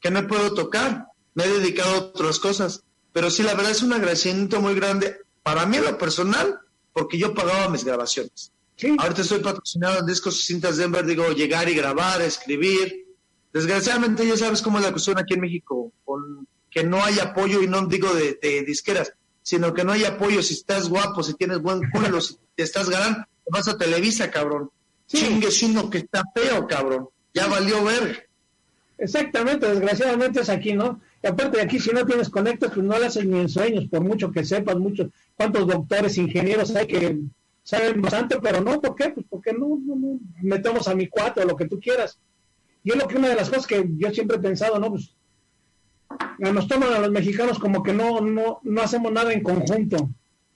que 0.00 0.10
no 0.12 0.26
puedo 0.28 0.54
tocar. 0.54 1.06
Me 1.34 1.44
he 1.44 1.48
dedicado 1.48 1.94
a 1.94 1.98
otras 1.98 2.38
cosas. 2.38 2.84
Pero 3.12 3.28
sí, 3.28 3.42
la 3.42 3.54
verdad 3.54 3.72
es 3.72 3.82
un 3.82 3.92
agradecimiento 3.92 4.60
muy 4.60 4.76
grande 4.76 5.16
para 5.42 5.66
mí 5.66 5.78
lo 5.78 5.98
personal 5.98 6.60
porque 6.92 7.18
yo 7.18 7.34
pagaba 7.34 7.68
mis 7.68 7.84
grabaciones. 7.84 8.52
Ahorita 8.98 9.22
estoy 9.22 9.40
patrocinado 9.40 9.98
en 9.98 10.06
Discos 10.06 10.38
y 10.38 10.42
Cintas 10.46 10.76
Denver, 10.76 11.04
digo, 11.04 11.28
llegar 11.32 11.68
y 11.68 11.74
grabar, 11.74 12.22
escribir. 12.22 13.11
Desgraciadamente 13.52 14.26
ya 14.26 14.36
sabes 14.36 14.62
cómo 14.62 14.78
es 14.78 14.84
la 14.84 14.92
cuestión 14.92 15.18
aquí 15.18 15.34
en 15.34 15.40
México, 15.40 15.92
con 16.04 16.46
que 16.70 16.84
no 16.84 17.02
hay 17.02 17.18
apoyo, 17.18 17.62
y 17.62 17.66
no 17.66 17.86
digo 17.86 18.08
de, 18.14 18.64
disqueras, 18.66 19.12
sino 19.42 19.74
que 19.74 19.84
no 19.84 19.92
hay 19.92 20.04
apoyo 20.04 20.42
si 20.42 20.54
estás 20.54 20.88
guapo, 20.88 21.22
si 21.22 21.34
tienes 21.34 21.60
buen 21.60 21.82
culo, 21.90 22.20
si 22.20 22.36
te 22.54 22.62
estás 22.62 22.88
ganando, 22.88 23.26
vas 23.50 23.68
a 23.68 23.76
Televisa, 23.76 24.30
cabrón. 24.30 24.70
Chingues 25.06 25.62
uno 25.62 25.90
que 25.90 25.98
está 25.98 26.22
feo, 26.34 26.66
cabrón. 26.66 27.08
Ya 27.34 27.46
valió 27.46 27.84
ver. 27.84 28.28
Exactamente, 28.96 29.68
desgraciadamente 29.68 30.40
es 30.40 30.48
aquí, 30.48 30.72
¿no? 30.72 31.00
Y 31.22 31.26
aparte 31.26 31.58
de 31.58 31.62
aquí, 31.64 31.78
si 31.78 31.90
no 31.90 32.06
tienes 32.06 32.30
conectos, 32.30 32.72
pues 32.72 32.86
no 32.86 32.98
lo 32.98 33.04
haces 33.04 33.26
ni 33.26 33.40
en 33.40 33.48
sueños, 33.48 33.86
por 33.90 34.00
mucho 34.00 34.30
que 34.30 34.44
sepas, 34.44 34.76
mucho, 34.76 35.10
cuántos 35.36 35.66
doctores, 35.66 36.16
ingenieros 36.16 36.74
hay 36.74 36.86
que 36.86 37.18
saben 37.62 38.02
bastante, 38.02 38.38
pero 38.40 38.60
no, 38.60 38.80
¿por 38.80 38.94
qué? 38.96 39.10
Pues 39.10 39.26
porque 39.28 39.52
no, 39.52 39.78
no, 39.84 40.18
metemos 40.42 40.88
a 40.88 40.94
mi 40.94 41.08
cuate 41.08 41.40
o 41.40 41.44
lo 41.44 41.56
que 41.56 41.68
tú 41.68 41.78
quieras. 41.80 42.18
Y 42.84 42.90
es 42.90 42.96
lo 42.96 43.06
que 43.06 43.16
una 43.16 43.28
de 43.28 43.36
las 43.36 43.48
cosas 43.48 43.66
que 43.66 43.88
yo 43.96 44.10
siempre 44.10 44.36
he 44.36 44.40
pensado, 44.40 44.78
¿no? 44.78 44.90
Pues 44.90 45.14
nos 46.38 46.68
toman 46.68 46.92
a 46.92 46.98
los 46.98 47.10
mexicanos 47.10 47.58
como 47.58 47.82
que 47.82 47.92
no, 47.92 48.20
no, 48.20 48.60
no 48.62 48.82
hacemos 48.82 49.12
nada 49.12 49.32
en 49.32 49.42
conjunto. 49.42 50.10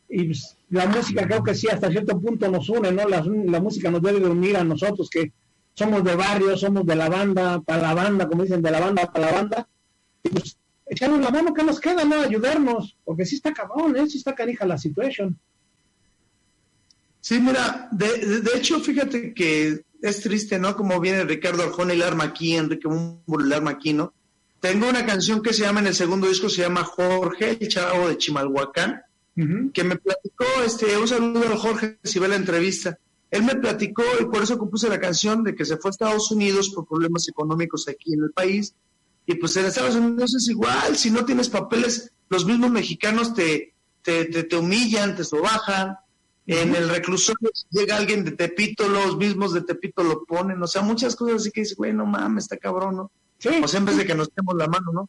Y 0.09 0.25
pues, 0.25 0.57
la 0.71 0.87
música 0.87 1.27
creo 1.27 1.43
que 1.43 1.55
sí, 1.55 1.69
hasta 1.69 1.91
cierto 1.91 2.21
punto 2.21 2.51
nos 2.51 2.69
une, 2.69 2.93
¿no? 2.93 3.09
La, 3.09 3.23
la 3.25 3.61
música 3.61 3.91
nos 3.91 4.03
debe 4.03 4.21
de 4.21 4.29
unir 4.29 4.57
a 4.57 4.65
nosotros, 4.65 5.09
que 5.11 5.33
somos 5.75 6.03
de 6.05 6.15
barrio, 6.17 6.57
somos 6.57 6.87
de 6.87 6.97
la 6.97 7.09
banda, 7.09 7.61
para 7.61 7.83
la 7.83 7.95
banda, 7.95 8.29
como 8.29 8.43
dicen, 8.43 8.63
de 8.63 8.71
la 8.71 8.81
banda 8.81 9.13
para 9.13 9.27
la 9.27 9.33
banda. 9.33 9.69
Y 10.23 10.31
pues 10.31 10.57
echarnos 10.87 11.21
la 11.21 11.31
mano, 11.31 11.53
¿qué 11.53 11.63
nos 11.63 11.81
queda, 11.81 12.05
no? 12.05 12.21
Ayudarnos, 12.21 12.97
porque 13.05 13.27
sí 13.27 13.37
está 13.37 13.53
cabrón, 13.53 13.97
¿eh? 13.97 14.09
Sí 14.09 14.19
está 14.19 14.35
canija 14.35 14.67
la 14.67 14.79
situación. 14.79 15.39
Sí, 17.21 17.41
mira, 17.41 17.89
de, 17.91 18.41
de, 18.41 18.51
hecho, 18.57 18.79
fíjate 18.79 19.35
que 19.35 19.85
es 20.09 20.21
triste, 20.21 20.59
¿no? 20.59 20.77
Como 20.77 21.01
viene 21.01 21.25
Ricardo 21.25 21.63
Arjona 21.63 21.95
y 21.95 21.97
el 21.97 22.03
arma 22.03 22.25
aquí, 22.25 22.55
Enrique 22.55 22.89
Mumbur 22.89 23.43
el 23.43 23.53
arma 23.53 23.73
aquí, 23.73 23.93
¿no? 23.93 24.13
Tengo 24.61 24.89
una 24.89 25.05
canción 25.05 25.43
que 25.43 25.53
se 25.53 25.63
llama 25.63 25.81
en 25.81 25.89
el 25.89 25.95
segundo 25.95 26.29
disco, 26.29 26.49
se 26.49 26.63
llama 26.63 26.85
Jorge, 26.85 27.59
el 27.61 27.69
chavo 27.69 28.09
de 28.09 28.17
Chimalhuacán, 28.17 29.03
que 29.73 29.85
me 29.85 29.97
platicó, 29.97 30.47
este, 30.65 30.97
un 30.97 31.07
saludo 31.07 31.53
a 31.53 31.57
Jorge 31.59 31.99
si 32.03 32.19
ve 32.19 32.27
la 32.27 32.37
entrevista. 32.37 32.99
Él 33.31 33.43
me 33.43 33.55
platicó 33.57 34.03
y 34.21 34.25
por 34.25 34.43
eso 34.43 34.57
compuse 34.57 34.89
la 34.89 34.99
canción 34.99 35.45
de 35.45 35.55
que 35.55 35.65
se 35.65 35.77
fue 35.77 35.91
a 35.91 35.93
Estados 35.93 36.31
Unidos 36.31 36.71
por 36.71 36.87
problemas 36.87 37.29
económicos 37.29 37.87
aquí 37.89 38.15
en 38.15 38.23
el 38.23 38.31
país. 38.31 38.75
Y 39.27 39.35
pues 39.35 39.57
en 39.57 39.67
Estados 39.67 39.97
Unidos 39.97 40.35
es 40.35 40.49
igual, 40.49 40.97
si 40.97 41.11
no 41.11 41.25
tienes 41.25 41.49
papeles, 41.49 42.13
los 42.29 42.47
mismos 42.47 42.71
mexicanos 42.71 43.35
te, 43.35 43.75
te, 44.03 44.25
te, 44.27 44.45
te 44.45 44.57
humillan, 44.57 45.17
te 45.17 45.25
sobajan, 45.25 45.97
en 46.47 46.75
el 46.75 46.89
reclusorio 46.89 47.51
llega 47.71 47.97
alguien 47.97 48.25
de 48.25 48.33
Tepito, 48.33 48.89
los 48.89 49.17
mismos 49.17 49.53
de 49.53 49.63
Tepito 49.63 50.03
lo 50.03 50.25
ponen, 50.25 50.63
o 50.63 50.67
sea, 50.67 50.83
muchas 50.83 51.17
cosas 51.17 51.43
así 51.43 51.51
que 51.51 51.63
dices, 51.63 51.77
güey, 51.77 51.93
no 51.93 52.07
mames, 52.07 52.45
está 52.45 52.57
cabrón, 52.57 52.97
¿no? 52.97 53.11
Sí. 53.39 53.51
O 53.63 53.69
sea, 53.69 53.81
en 53.81 53.87
vez 53.87 53.97
de 53.97 54.07
que 54.07 54.15
nos 54.15 54.33
demos 54.35 54.55
la 54.55 54.69
mano, 54.69 54.93
¿no? 54.93 55.09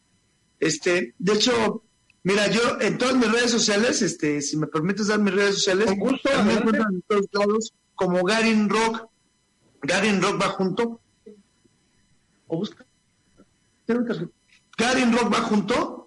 Este, 0.58 1.14
de 1.18 1.32
hecho, 1.32 1.84
mira, 2.24 2.48
yo 2.48 2.80
en 2.80 2.98
todas 2.98 3.16
mis 3.16 3.30
redes 3.30 3.52
sociales, 3.52 4.02
este, 4.02 4.42
si 4.42 4.56
me 4.56 4.66
permites 4.66 5.06
dar 5.06 5.20
mis 5.20 5.34
redes 5.34 5.54
sociales, 5.56 5.86
me 5.86 5.92
encuentran 5.92 6.94
en 6.94 7.02
todos 7.02 7.26
lados 7.32 7.74
como 7.94 8.22
Garin 8.24 8.68
Rock. 8.68 9.08
Garin 9.82 10.20
Rock 10.20 10.42
va 10.42 10.48
junto. 10.48 11.00
O 12.48 12.56
busca. 12.56 12.84
Garin 14.76 15.12
Rock 15.12 15.32
va 15.32 15.40
junto 15.42 15.97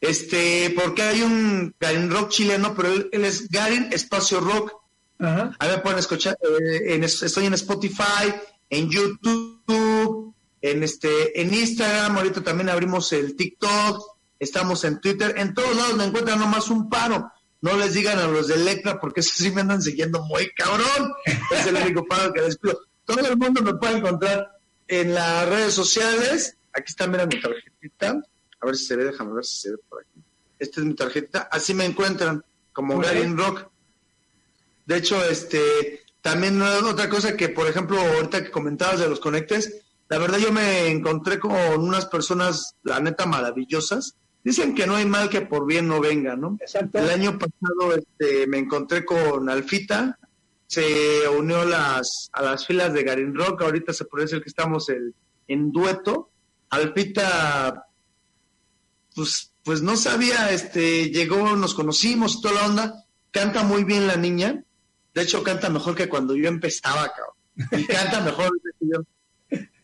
este, 0.00 0.74
porque 0.76 1.02
hay 1.02 1.22
un 1.22 1.74
Garin 1.78 2.10
Rock 2.10 2.30
chileno, 2.30 2.74
pero 2.74 2.88
él, 2.88 3.24
es 3.24 3.48
Garin 3.48 3.88
Espacio 3.92 4.40
Rock. 4.40 4.72
A 5.18 5.66
ver, 5.66 5.82
pueden 5.82 5.98
escuchar, 5.98 6.38
eh, 6.42 6.94
en, 6.94 7.04
estoy 7.04 7.44
en 7.44 7.52
Spotify, 7.52 8.32
en 8.70 8.88
YouTube, 8.88 10.34
en 10.62 10.82
este, 10.82 11.40
en 11.40 11.52
Instagram, 11.52 12.16
ahorita 12.16 12.42
también 12.42 12.70
abrimos 12.70 13.12
el 13.12 13.36
TikTok, 13.36 14.02
estamos 14.38 14.82
en 14.84 14.98
Twitter, 14.98 15.34
en 15.36 15.52
todos 15.52 15.76
lados 15.76 15.96
me 15.96 16.04
encuentran 16.04 16.38
nomás 16.38 16.70
un 16.70 16.88
paro. 16.88 17.30
No 17.62 17.76
les 17.76 17.92
digan 17.92 18.18
a 18.18 18.26
los 18.26 18.48
de 18.48 18.54
Electra 18.54 18.98
porque 18.98 19.20
eso 19.20 19.32
sí 19.36 19.50
me 19.50 19.60
andan 19.60 19.82
siguiendo 19.82 20.22
muy 20.24 20.50
cabrón. 20.52 21.12
Es 21.50 21.66
el 21.66 21.76
único 21.76 22.06
paro 22.06 22.32
que 22.32 22.40
les 22.40 22.56
pido. 22.56 22.80
Todo 23.04 23.20
el 23.20 23.36
mundo 23.36 23.62
me 23.62 23.74
puede 23.74 23.98
encontrar 23.98 24.58
en 24.88 25.14
las 25.14 25.48
redes 25.48 25.74
sociales. 25.74 26.56
Aquí 26.72 26.86
está, 26.88 27.06
mira 27.06 27.26
mi 27.26 27.40
tarjetita. 27.40 28.22
A 28.60 28.66
ver 28.66 28.76
si 28.76 28.86
se 28.86 28.96
ve, 28.96 29.04
déjame 29.04 29.34
ver 29.34 29.44
si 29.44 29.58
se 29.58 29.70
ve 29.70 29.76
por 29.88 30.00
aquí. 30.00 30.22
Esta 30.58 30.80
es 30.80 30.86
mi 30.86 30.94
tarjetita. 30.94 31.48
Así 31.50 31.74
me 31.74 31.84
encuentran, 31.84 32.44
como 32.72 32.98
Garin 32.98 33.36
Rock. 33.36 33.68
De 34.86 34.96
hecho, 34.96 35.22
este, 35.24 36.02
también 36.20 36.60
otra 36.60 37.08
cosa 37.08 37.36
que, 37.36 37.48
por 37.48 37.66
ejemplo, 37.66 37.98
ahorita 37.98 38.42
que 38.44 38.50
comentabas 38.50 39.00
de 39.00 39.08
los 39.08 39.20
conectes, 39.20 39.82
la 40.08 40.18
verdad 40.18 40.38
yo 40.38 40.52
me 40.52 40.88
encontré 40.88 41.38
con 41.38 41.52
unas 41.52 42.06
personas, 42.06 42.76
la 42.82 43.00
neta, 43.00 43.26
maravillosas, 43.26 44.16
Dicen 44.42 44.74
que 44.74 44.86
no 44.86 44.96
hay 44.96 45.04
mal 45.04 45.28
que 45.28 45.42
por 45.42 45.66
bien 45.66 45.86
no 45.86 46.00
venga, 46.00 46.34
¿no? 46.34 46.56
Exacto. 46.60 46.98
El 46.98 47.10
año 47.10 47.38
pasado 47.38 47.94
este, 47.94 48.46
me 48.46 48.58
encontré 48.58 49.04
con 49.04 49.50
Alfita, 49.50 50.18
se 50.66 51.28
unió 51.28 51.64
las, 51.64 52.30
a 52.32 52.42
las 52.42 52.66
filas 52.66 52.94
de 52.94 53.02
Garin 53.02 53.34
Rock, 53.34 53.62
ahorita 53.62 53.92
se 53.92 54.06
puede 54.06 54.24
decir 54.24 54.42
que 54.42 54.48
estamos 54.48 54.88
en 54.88 55.72
dueto. 55.72 56.30
Alfita, 56.70 57.86
pues, 59.14 59.52
pues 59.64 59.82
no 59.82 59.96
sabía, 59.96 60.50
este, 60.50 61.10
llegó, 61.10 61.56
nos 61.56 61.74
conocimos, 61.74 62.40
toda 62.40 62.54
la 62.54 62.66
onda, 62.66 63.04
canta 63.30 63.62
muy 63.62 63.84
bien 63.84 64.06
la 64.06 64.16
niña, 64.16 64.64
de 65.14 65.22
hecho 65.22 65.42
canta 65.42 65.68
mejor 65.70 65.94
que 65.94 66.08
cuando 66.08 66.34
yo 66.36 66.48
empezaba, 66.48 67.12
cabrón, 67.12 67.82
y 67.82 67.84
canta 67.84 68.20
mejor 68.20 68.50
que 68.80 68.86
yo. 68.86 69.02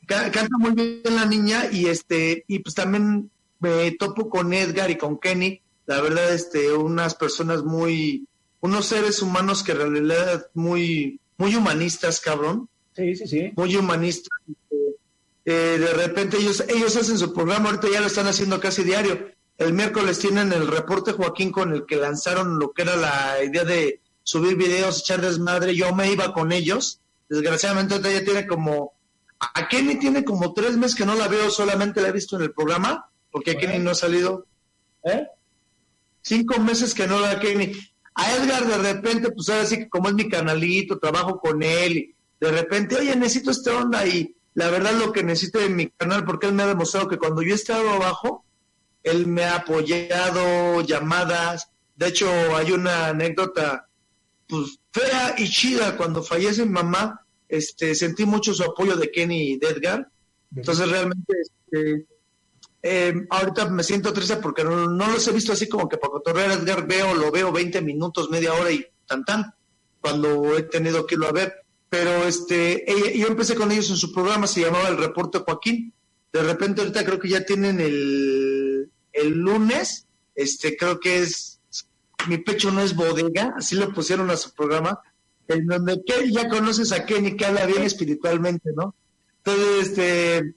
Canta 0.06 0.56
muy 0.58 0.70
bien 0.72 1.02
la 1.16 1.26
niña 1.26 1.68
y 1.70 1.86
este, 1.86 2.44
y 2.46 2.60
pues 2.60 2.76
también 2.76 3.28
me 3.58 3.90
topo 3.92 4.30
con 4.30 4.52
Edgar 4.52 4.88
y 4.90 4.96
con 4.96 5.18
Kenny, 5.18 5.62
la 5.86 6.00
verdad, 6.00 6.32
este, 6.32 6.72
unas 6.72 7.14
personas 7.16 7.64
muy, 7.64 8.26
unos 8.60 8.86
seres 8.86 9.20
humanos 9.22 9.62
que 9.62 9.72
en 9.72 9.78
realidad 9.78 10.46
muy, 10.54 11.20
muy 11.38 11.54
humanistas, 11.54 12.20
cabrón. 12.20 12.68
Sí, 12.94 13.14
sí, 13.16 13.26
sí. 13.26 13.52
Muy 13.56 13.76
humanistas. 13.76 14.30
Eh, 15.46 15.78
de 15.78 15.92
repente 15.94 16.37
ellos, 16.37 16.62
ellos 16.68 16.96
hacen 16.96 17.16
su 17.16 17.32
programa, 17.32 17.70
ahorita 17.70 17.88
ya 17.90 18.00
lo 18.00 18.09
están 18.09 18.26
haciendo 18.26 18.61
casi 18.61 18.82
diario. 18.82 19.30
El 19.56 19.72
miércoles 19.72 20.18
tienen 20.18 20.52
el 20.52 20.66
reporte 20.66 21.12
Joaquín 21.12 21.50
con 21.50 21.72
el 21.72 21.87
que 21.87 21.96
lanzaron 21.96 22.59
lo 22.59 22.72
que 22.72 22.82
era 22.82 22.96
la 22.96 23.42
idea 23.42 23.64
de 23.64 24.02
subir 24.22 24.56
videos, 24.56 24.98
echar 25.00 25.22
desmadre. 25.22 25.74
Yo 25.74 25.94
me 25.94 26.12
iba 26.12 26.35
con 26.35 26.52
ellos. 26.52 27.00
Desgraciadamente 27.28 27.94
ahorita 27.94 28.12
ya 28.12 28.24
tiene 28.24 28.46
como, 28.46 28.92
a 29.38 29.68
Kenny 29.68 29.98
tiene 29.98 30.24
como 30.24 30.52
tres 30.52 30.76
meses 30.76 30.94
que 30.94 31.06
no 31.06 31.14
la 31.14 31.28
veo, 31.28 31.48
solamente 31.50 32.02
la 32.02 32.09
he 32.09 32.12
visto 32.12 32.37
en 32.37 32.42
el 32.42 32.52
programa 32.52 33.09
porque 33.37 33.54
Kenny 33.54 33.78
no 33.80 33.90
ha 33.90 33.94
salido. 33.94 34.46
¿Eh? 35.04 35.26
Cinco 36.22 36.59
meses 36.59 36.94
que 36.94 37.06
no 37.06 37.20
da 37.20 37.38
Kenny. 37.38 37.72
A 38.14 38.32
Edgar 38.35 38.66
de 38.66 38.78
repente, 38.78 39.30
pues 39.30 39.50
ahora 39.50 39.66
sí 39.66 39.76
que 39.76 39.90
como 39.90 40.09
es 40.09 40.14
mi 40.14 40.26
canalito, 40.26 40.98
trabajo 40.98 41.38
con 41.38 41.62
él, 41.62 41.98
y 41.98 42.16
de 42.40 42.50
repente, 42.50 42.96
oye, 42.96 43.14
necesito 43.14 43.50
esta 43.50 43.76
onda 43.76 44.06
y 44.06 44.35
la 44.56 44.70
verdad 44.70 44.92
lo 44.94 45.12
que 45.12 45.22
necesito 45.22 45.60
en 45.60 45.76
mi 45.76 45.90
canal, 45.90 46.24
porque 46.24 46.46
él 46.46 46.54
me 46.54 46.62
ha 46.62 46.66
demostrado 46.66 47.08
que 47.08 47.18
cuando 47.18 47.42
yo 47.42 47.52
he 47.52 47.56
estado 47.56 47.90
abajo, 47.90 48.42
él 49.02 49.26
me 49.26 49.44
ha 49.44 49.56
apoyado, 49.56 50.80
llamadas. 50.80 51.70
De 51.94 52.08
hecho, 52.08 52.26
hay 52.56 52.72
una 52.72 53.08
anécdota, 53.08 53.86
pues 54.48 54.80
fea 54.90 55.34
y 55.36 55.46
chida, 55.50 55.98
cuando 55.98 56.22
fallece 56.22 56.64
mi 56.64 56.72
mamá, 56.72 57.20
este, 57.46 57.94
sentí 57.94 58.24
mucho 58.24 58.54
su 58.54 58.64
apoyo 58.64 58.96
de 58.96 59.10
Kenny 59.10 59.52
y 59.52 59.58
de 59.58 59.68
Edgar. 59.68 60.08
Entonces 60.56 60.88
realmente, 60.88 61.34
este, 61.38 62.06
eh, 62.82 63.26
ahorita 63.28 63.68
me 63.68 63.82
siento 63.82 64.10
triste 64.14 64.36
porque 64.36 64.64
no, 64.64 64.86
los 64.86 65.28
he 65.28 65.32
visto 65.32 65.52
así 65.52 65.68
como 65.68 65.86
que 65.86 65.98
para 65.98 66.12
cotorrear 66.12 66.52
Edgar 66.52 66.86
veo, 66.86 67.12
lo 67.12 67.30
veo 67.30 67.52
20 67.52 67.82
minutos, 67.82 68.30
media 68.30 68.54
hora 68.54 68.70
y 68.70 68.86
tan 69.06 69.22
tan, 69.22 69.54
cuando 70.00 70.56
he 70.56 70.62
tenido 70.62 71.06
que 71.06 71.16
irlo 71.16 71.28
a 71.28 71.32
ver. 71.32 71.65
Pero 71.88 72.27
este, 72.27 72.85
yo 73.16 73.29
empecé 73.29 73.55
con 73.55 73.70
ellos 73.70 73.90
en 73.90 73.96
su 73.96 74.12
programa, 74.12 74.46
se 74.46 74.62
llamaba 74.62 74.88
El 74.88 74.99
Reporte 74.99 75.38
Joaquín. 75.38 75.92
De 76.33 76.42
repente 76.42 76.81
ahorita 76.81 77.05
creo 77.05 77.20
que 77.20 77.29
ya 77.29 77.44
tienen 77.44 77.81
el, 77.81 78.90
el 79.12 79.33
lunes, 79.33 80.07
este, 80.35 80.77
creo 80.77 81.01
que 81.01 81.22
es 81.22 81.61
Mi 82.29 82.38
Pecho 82.38 82.70
No 82.70 82.83
es 82.83 82.94
Bodega, 82.94 83.55
así 83.57 83.77
le 83.77 83.87
pusieron 83.88 84.31
a 84.31 84.37
su 84.37 84.53
programa, 84.53 85.01
en 85.49 85.66
donde 85.66 86.03
ya 86.31 86.49
conoces 86.49 86.92
a 86.92 87.07
Kenny 87.07 87.37
que 87.37 87.46
habla 87.46 87.66
bien 87.66 87.83
espiritualmente, 87.83 88.70
¿no? 88.75 88.94
Entonces, 89.44 89.88
este, 89.88 90.55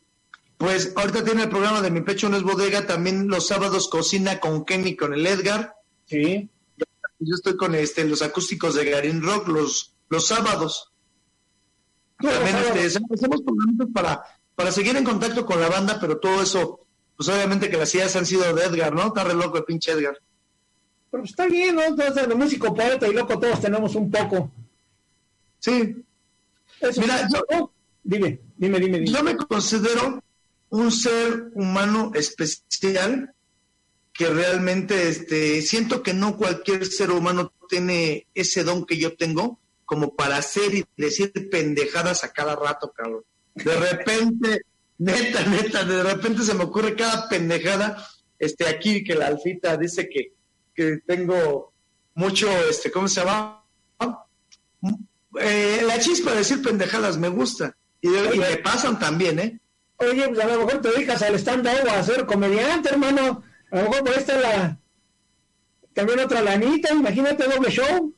pues 0.58 0.94
ahorita 0.96 1.24
tiene 1.24 1.44
el 1.44 1.50
programa 1.50 1.82
de 1.82 1.92
Mi 1.92 2.02
Pecho 2.02 2.28
No 2.28 2.36
es 2.36 2.44
Bodega, 2.44 2.86
también 2.86 3.28
los 3.28 3.48
sábados 3.48 3.88
cocina 3.88 4.39
con 4.39 4.65
Kenny, 4.65 4.96
con 4.96 5.13
el 5.13 5.26
Edgar. 5.26 5.76
Sí. 6.06 6.50
Yo 7.20 7.36
estoy 7.36 7.56
con 7.56 7.76
este 7.76 8.04
los 8.06 8.22
acústicos 8.22 8.76
de 8.76 8.86
Garin 8.86 9.22
Rock 9.22 9.48
los, 9.48 9.94
los 10.10 10.28
sábados. 10.28 10.88
También 12.19 12.55
este, 12.58 12.86
hacemos 12.86 13.41
programas 13.41 13.88
para, 13.93 14.23
para 14.55 14.71
seguir 14.71 14.95
en 14.97 15.05
contacto 15.05 15.45
con 15.45 15.62
la 15.62 15.69
banda, 15.69 15.97
pero 15.99 16.17
todo 16.17 16.41
eso, 16.41 16.82
pues 17.15 17.29
obviamente 17.29 17.69
que 17.69 17.77
las 17.77 17.93
ideas 17.95 18.15
han 18.15 18.25
sido 18.25 18.53
de 18.53 18.63
Edgar, 18.63 18.93
¿no? 18.93 19.08
Está 19.08 19.23
re 19.23 19.34
loco 19.34 19.58
el 19.58 19.63
pinche 19.63 19.91
Edgar. 19.91 20.17
Pero 21.12 21.23
está 21.23 21.47
bien, 21.47 21.75
¿no? 21.75 21.84
Entonces, 21.84 22.27
de 22.27 22.36
músico, 22.36 22.73
poeta 22.73 23.08
y 23.08 23.13
loco 23.13 23.39
todos 23.39 23.62
tenemos 23.62 23.95
un 23.95 24.12
poco. 24.12 24.51
Sí. 25.60 25.95
Mira, 26.97 27.27
yo, 27.32 27.71
dime, 28.03 28.39
dime, 28.58 28.79
dime, 28.79 28.99
dime. 28.99 29.12
Yo 29.12 29.23
me 29.23 29.36
considero 29.36 30.23
un 30.69 30.91
ser 30.91 31.51
humano 31.55 32.12
especial 32.13 33.34
que 34.13 34.29
realmente 34.29 35.08
este, 35.08 35.62
siento 35.62 36.03
que 36.03 36.13
no 36.13 36.38
cualquier 36.38 36.86
ser 36.86 37.12
humano 37.12 37.53
tiene 37.69 38.27
ese 38.34 38.63
don 38.63 38.86
que 38.86 38.97
yo 38.97 39.15
tengo 39.15 39.58
como 39.89 40.15
para 40.15 40.38
hacer 40.38 40.75
y 40.75 40.86
decir 40.95 41.34
pendejadas 41.49 42.23
a 42.23 42.32
cada 42.32 42.56
rato, 42.56 42.93
cabrón. 42.95 43.23
De 43.56 43.75
repente, 43.75 44.62
neta, 44.99 45.43
neta, 45.45 45.84
de 45.84 46.04
repente 46.04 46.43
se 46.43 46.54
me 46.54 46.65
ocurre 46.65 46.95
cada 46.95 47.28
pendejada, 47.28 47.97
este, 48.38 48.67
aquí 48.67 49.04
que 49.04 49.15
la 49.15 49.25
alfita 49.25 49.78
dice 49.78 50.08
que, 50.08 50.34
que 50.75 50.99
tengo 51.08 51.73
mucho, 52.13 52.47
este, 52.69 52.91
¿cómo 52.91 53.08
se 53.08 53.21
llama? 53.21 53.65
Eh, 55.41 55.82
la 55.84 55.97
chispa 55.97 56.32
de 56.32 56.38
decir 56.38 56.62
pendejadas 56.62 57.17
me 57.17 57.30
gusta. 57.30 57.75
Y, 57.99 58.10
y 58.10 58.38
me 58.38 58.58
pasan 58.58 58.99
también, 58.99 59.39
¿eh? 59.39 59.60
Oye, 59.97 60.28
pues 60.28 60.39
a 60.39 60.47
lo 60.49 60.65
mejor 60.65 60.82
te 60.82 60.91
dedicas 60.91 61.23
al 61.23 61.34
stand-up 61.34 61.88
o 61.88 61.89
a 61.89 62.04
ser 62.04 62.28
comediante, 62.28 62.89
hermano. 62.89 63.43
A 63.71 63.78
lo 63.78 63.89
mejor 63.89 64.04
por 64.04 64.13
esta 64.13 64.39
la... 64.39 64.80
También 65.95 66.19
otra 66.19 66.43
lanita, 66.43 66.93
imagínate 66.93 67.45
doble 67.45 67.71
show. 67.71 68.13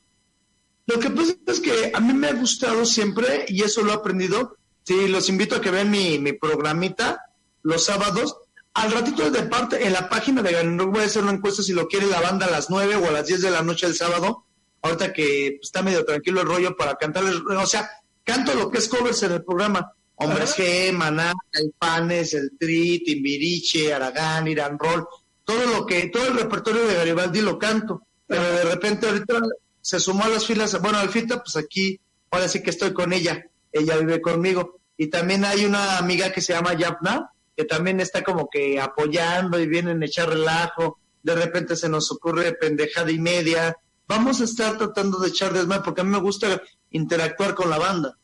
Lo 0.94 1.00
que 1.00 1.10
pasa 1.10 1.34
es 1.48 1.60
que 1.60 1.92
a 1.94 2.00
mí 2.00 2.14
me 2.14 2.28
ha 2.28 2.34
gustado 2.34 2.86
siempre, 2.86 3.46
y 3.48 3.64
eso 3.64 3.82
lo 3.82 3.92
he 3.92 3.96
aprendido, 3.96 4.58
sí, 4.84 5.08
los 5.08 5.30
invito 5.30 5.56
a 5.56 5.62
que 5.62 5.72
vean 5.72 5.90
mi, 5.90 6.20
mi 6.20 6.34
programita 6.34 7.26
los 7.64 7.86
sábados. 7.86 8.38
Al 8.74 8.92
ratito 8.92 9.30
de 9.30 9.44
parte, 9.44 9.86
en 9.86 9.94
la 9.94 10.10
página 10.10 10.42
de 10.42 10.52
Ganondorf 10.52 10.92
voy 10.92 11.04
a 11.04 11.06
hacer 11.06 11.24
una 11.24 11.34
encuesta 11.34 11.64
si 11.64 11.74
lo 11.74 11.88
quiere 11.88 12.08
la 12.08 12.22
banda 12.22 12.46
a 12.46 12.52
las 12.52 12.70
9 12.70 12.96
o 12.96 13.08
a 13.08 13.12
las 13.12 13.28
10 13.28 13.42
de 13.42 13.52
la 13.52 13.62
noche 13.62 13.86
del 13.86 13.96
sábado. 13.96 14.46
Ahorita 14.82 15.14
que 15.14 15.60
está 15.62 15.82
medio 15.82 16.04
tranquilo 16.06 16.42
el 16.42 16.48
rollo 16.48 16.76
para 16.76 16.96
cantarles, 16.96 17.36
o 17.36 17.66
sea, 17.68 17.90
canto 18.24 18.54
lo 18.54 18.70
que 18.72 18.80
es 18.80 18.88
covers 18.88 19.24
en 19.24 19.34
el 19.34 19.44
programa 19.44 19.94
Hombres 20.16 20.56
G, 20.56 20.92
Maná, 20.94 21.34
Panes, 21.78 22.34
El 22.34 22.52
Tri, 22.58 23.04
Timbiriche, 23.04 23.94
Aragán, 23.94 24.48
Irán 24.48 24.78
Roll, 24.78 25.06
todo 25.44 25.66
lo 25.66 25.86
que, 25.86 26.08
todo 26.08 26.28
el 26.28 26.38
repertorio 26.38 26.86
de 26.86 26.96
Garibaldi 26.96 27.42
lo 27.42 27.58
canto. 27.58 28.04
Pero 28.28 28.44
de 28.44 28.64
repente 28.64 29.08
ahorita 29.08 29.42
se 29.82 30.00
sumó 30.00 30.26
a 30.26 30.30
las 30.30 30.46
filas, 30.46 30.80
bueno, 30.82 31.00
Alfita, 31.00 31.44
pues 31.44 31.56
aquí, 31.56 32.00
ahora 32.30 32.48
sí 32.48 32.62
que 32.62 32.70
estoy 32.70 32.94
con 32.94 33.14
ella, 33.14 33.46
ella 33.72 33.98
vive 33.98 34.22
conmigo. 34.22 34.80
Y 34.98 35.08
también 35.08 35.46
hay 35.46 35.66
una 35.66 35.98
amiga 35.98 36.32
que 36.32 36.42
se 36.42 36.54
llama 36.54 36.74
Yapna, 36.74 37.32
que 37.56 37.66
también 37.66 38.00
está 38.00 38.24
como 38.24 38.50
que 38.50 38.80
apoyando 38.80 39.60
y 39.60 39.68
vienen 39.68 40.02
a 40.02 40.06
echar 40.06 40.30
relajo. 40.30 41.00
De 41.24 41.36
repente 41.36 41.76
se 41.76 41.90
nos 41.90 42.12
ocurre 42.12 42.54
pendejada 42.54 43.12
y 43.12 43.20
media. 43.20 43.76
Vamos 44.08 44.42
a 44.42 44.44
estar 44.44 44.78
tratando 44.78 45.20
de 45.20 45.30
echar 45.30 45.54
desmadre 45.54 45.84
porque 45.84 46.02
a 46.02 46.04
mí 46.04 46.12
me 46.12 46.20
gusta 46.20 46.62
interactuar 46.92 47.56
con 47.56 47.70
la 47.70 47.78
banda. 47.78 48.18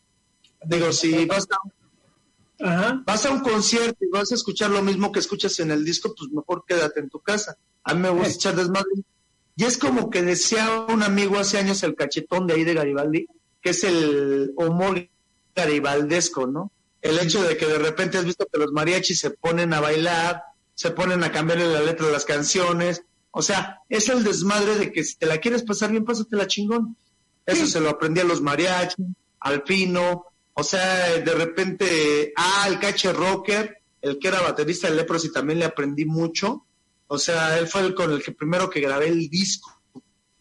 Digo, 0.63 0.91
si 0.91 1.25
vas 1.25 1.47
a 1.49 1.57
Vas 2.59 3.25
a 3.25 3.31
un 3.31 3.41
concierto 3.41 3.97
y 4.01 4.09
vas 4.09 4.31
a 4.31 4.35
escuchar 4.35 4.71
lo 4.71 4.81
mismo 4.81 5.11
que 5.11 5.19
escuchas 5.19 5.59
en 5.59 5.71
el 5.71 5.85
disco, 5.85 6.13
pues 6.17 6.31
mejor 6.31 6.63
quédate 6.67 6.99
en 6.99 7.09
tu 7.09 7.19
casa. 7.19 7.55
A 7.83 7.93
mí 7.93 8.01
me 8.01 8.09
gusta 8.09 8.33
echar 8.33 8.55
desmadre. 8.55 8.89
Y 9.57 9.65
es 9.65 9.77
como 9.77 10.09
que 10.09 10.21
decía 10.21 10.85
un 10.87 11.03
amigo 11.03 11.37
hace 11.37 11.57
años, 11.57 11.83
el 11.83 11.95
cachetón 11.95 12.47
de 12.47 12.53
ahí 12.53 12.63
de 12.63 12.75
Garibaldi, 12.75 13.27
que 13.61 13.71
es 13.71 13.83
el 13.83 14.53
humor 14.55 15.09
garibaldesco, 15.55 16.47
¿no? 16.47 16.71
El 17.01 17.19
hecho 17.19 17.43
de 17.43 17.57
que 17.57 17.65
de 17.65 17.79
repente 17.79 18.17
has 18.17 18.25
visto 18.25 18.47
que 18.51 18.59
los 18.59 18.71
mariachis 18.71 19.19
se 19.19 19.31
ponen 19.31 19.73
a 19.73 19.81
bailar, 19.81 20.43
se 20.75 20.91
ponen 20.91 21.23
a 21.23 21.31
cambiarle 21.31 21.67
la 21.67 21.81
letra 21.81 22.05
de 22.05 22.13
las 22.13 22.25
canciones. 22.25 23.01
O 23.31 23.41
sea, 23.41 23.81
es 23.89 24.07
el 24.09 24.23
desmadre 24.23 24.75
de 24.75 24.91
que 24.91 25.03
si 25.03 25.15
te 25.15 25.25
la 25.25 25.39
quieres 25.39 25.63
pasar 25.63 25.91
bien, 25.91 26.05
pásatela 26.05 26.47
chingón. 26.47 26.95
Eso 27.45 27.65
se 27.65 27.79
lo 27.79 27.89
aprendí 27.89 28.21
a 28.21 28.25
los 28.25 28.41
mariachis, 28.41 29.05
al 29.39 29.63
fino, 29.65 30.25
o 30.59 30.63
sea, 30.63 31.19
de 31.19 31.33
repente, 31.33 32.33
ah, 32.35 32.65
el 32.67 32.79
cache 32.79 33.13
rocker, 33.13 33.77
el 34.01 34.17
que 34.17 34.27
era 34.27 34.41
baterista 34.41 34.89
de 34.89 35.05
y 35.23 35.31
también 35.31 35.59
le 35.59 35.65
aprendí 35.65 36.03
mucho. 36.05 36.66
O 37.07 37.17
sea, 37.17 37.57
él 37.57 37.67
fue 37.67 37.81
el 37.81 37.95
con 37.95 38.11
el 38.11 38.23
que 38.23 38.31
primero 38.31 38.69
que 38.69 38.81
grabé 38.81 39.07
el 39.07 39.29
disco. 39.29 39.81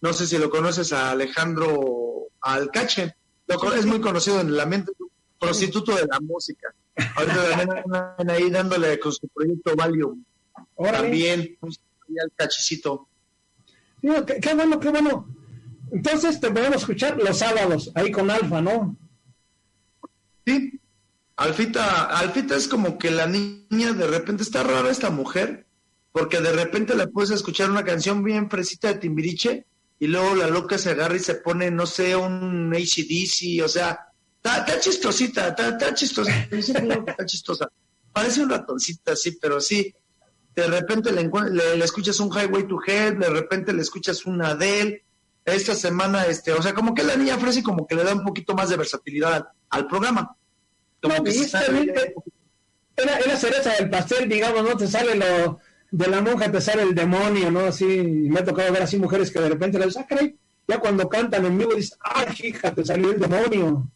No 0.00 0.12
sé 0.12 0.26
si 0.26 0.38
lo 0.38 0.50
conoces 0.50 0.92
a 0.92 1.12
Alejandro 1.12 2.28
Alcache. 2.40 3.14
Lo, 3.46 3.72
es 3.72 3.86
muy 3.86 4.00
conocido 4.00 4.40
en 4.40 4.48
el 4.48 4.60
ambiente, 4.60 4.92
prostituto 5.38 5.94
de 5.94 6.06
la 6.06 6.18
música. 6.20 6.74
Ahorita 7.16 7.66
también 7.86 8.30
ahí 8.30 8.50
dándole 8.50 8.98
con 8.98 9.12
su 9.12 9.28
proyecto 9.28 9.76
Valium. 9.76 10.24
También, 10.76 11.56
al 11.62 12.32
cachecito. 12.34 13.08
qué, 14.00 14.54
bueno, 14.54 14.80
qué 14.80 14.88
bueno. 14.90 15.28
Entonces 15.92 16.40
te 16.40 16.50
podemos 16.50 16.78
escuchar 16.78 17.16
los 17.22 17.38
sábados, 17.38 17.92
ahí 17.94 18.10
con 18.10 18.30
Alfa, 18.30 18.60
¿no? 18.60 18.96
Sí. 20.44 20.80
Alfita, 21.36 22.04
Alfita 22.06 22.56
es 22.56 22.66
como 22.66 22.98
que 22.98 23.10
la 23.10 23.26
niña 23.26 23.92
de 23.92 24.06
repente 24.06 24.42
está 24.42 24.62
rara 24.62 24.90
esta 24.90 25.10
mujer, 25.10 25.65
porque 26.16 26.40
de 26.40 26.50
repente 26.50 26.94
le 26.94 27.08
puedes 27.08 27.30
escuchar 27.30 27.70
una 27.70 27.84
canción 27.84 28.24
bien 28.24 28.48
fresita 28.48 28.88
de 28.88 28.94
Timbiriche 28.94 29.66
y 29.98 30.06
luego 30.06 30.34
la 30.34 30.46
loca 30.46 30.78
se 30.78 30.92
agarra 30.92 31.14
y 31.14 31.18
se 31.18 31.34
pone, 31.34 31.70
no 31.70 31.84
sé, 31.84 32.16
un 32.16 32.72
ACDC, 32.74 33.62
o 33.62 33.68
sea, 33.68 34.08
está, 34.42 34.80
chistosita, 34.80 35.48
está, 35.48 35.92
chistosa, 35.92 36.32
está 36.50 37.26
chistosa. 37.26 37.70
Parece 38.14 38.40
un 38.40 38.48
ratoncita, 38.48 39.14
sí, 39.14 39.32
pero 39.32 39.60
sí. 39.60 39.94
De 40.54 40.66
repente 40.66 41.12
le, 41.12 41.28
le, 41.52 41.84
escuchas 41.84 42.18
un 42.18 42.30
Highway 42.30 42.66
to 42.66 42.78
Hell, 42.86 43.18
de 43.18 43.28
repente 43.28 43.74
le 43.74 43.82
escuchas 43.82 44.24
un 44.24 44.42
Adele. 44.42 45.04
Esta 45.44 45.74
semana, 45.74 46.24
este, 46.24 46.54
o 46.54 46.62
sea, 46.62 46.72
como 46.72 46.94
que 46.94 47.04
la 47.04 47.16
niña 47.16 47.38
y 47.54 47.62
como 47.62 47.86
que 47.86 47.94
le 47.94 48.04
da 48.04 48.14
un 48.14 48.24
poquito 48.24 48.54
más 48.54 48.70
de 48.70 48.78
versatilidad 48.78 49.48
al, 49.68 49.86
programa. 49.86 50.34
Como 51.02 51.22
que 51.22 51.32
era, 52.96 53.18
era 53.18 53.36
cereza 53.36 53.74
del 53.74 53.90
pastel, 53.90 54.30
digamos, 54.30 54.64
¿no? 54.64 54.74
Te 54.78 54.88
sale 54.88 55.14
lo, 55.14 55.60
de 55.90 56.06
la 56.08 56.20
monja 56.20 56.50
te 56.50 56.60
sale 56.60 56.82
el 56.82 56.94
demonio, 56.94 57.50
¿no? 57.50 57.60
Así, 57.60 57.84
me 57.84 58.40
ha 58.40 58.44
tocado 58.44 58.72
ver 58.72 58.82
así 58.82 58.98
mujeres 58.98 59.30
que 59.30 59.40
de 59.40 59.48
repente 59.48 59.78
le 59.78 59.86
dicen, 59.86 60.06
ah, 60.10 60.16
ya 60.68 60.78
cuando 60.78 61.08
cantan 61.08 61.44
en 61.44 61.58
vivo 61.58 61.74
dicen, 61.74 61.98
ay, 62.00 62.34
hija, 62.42 62.74
te 62.74 62.84
salió 62.84 63.10
el 63.10 63.20
demonio. 63.20 63.88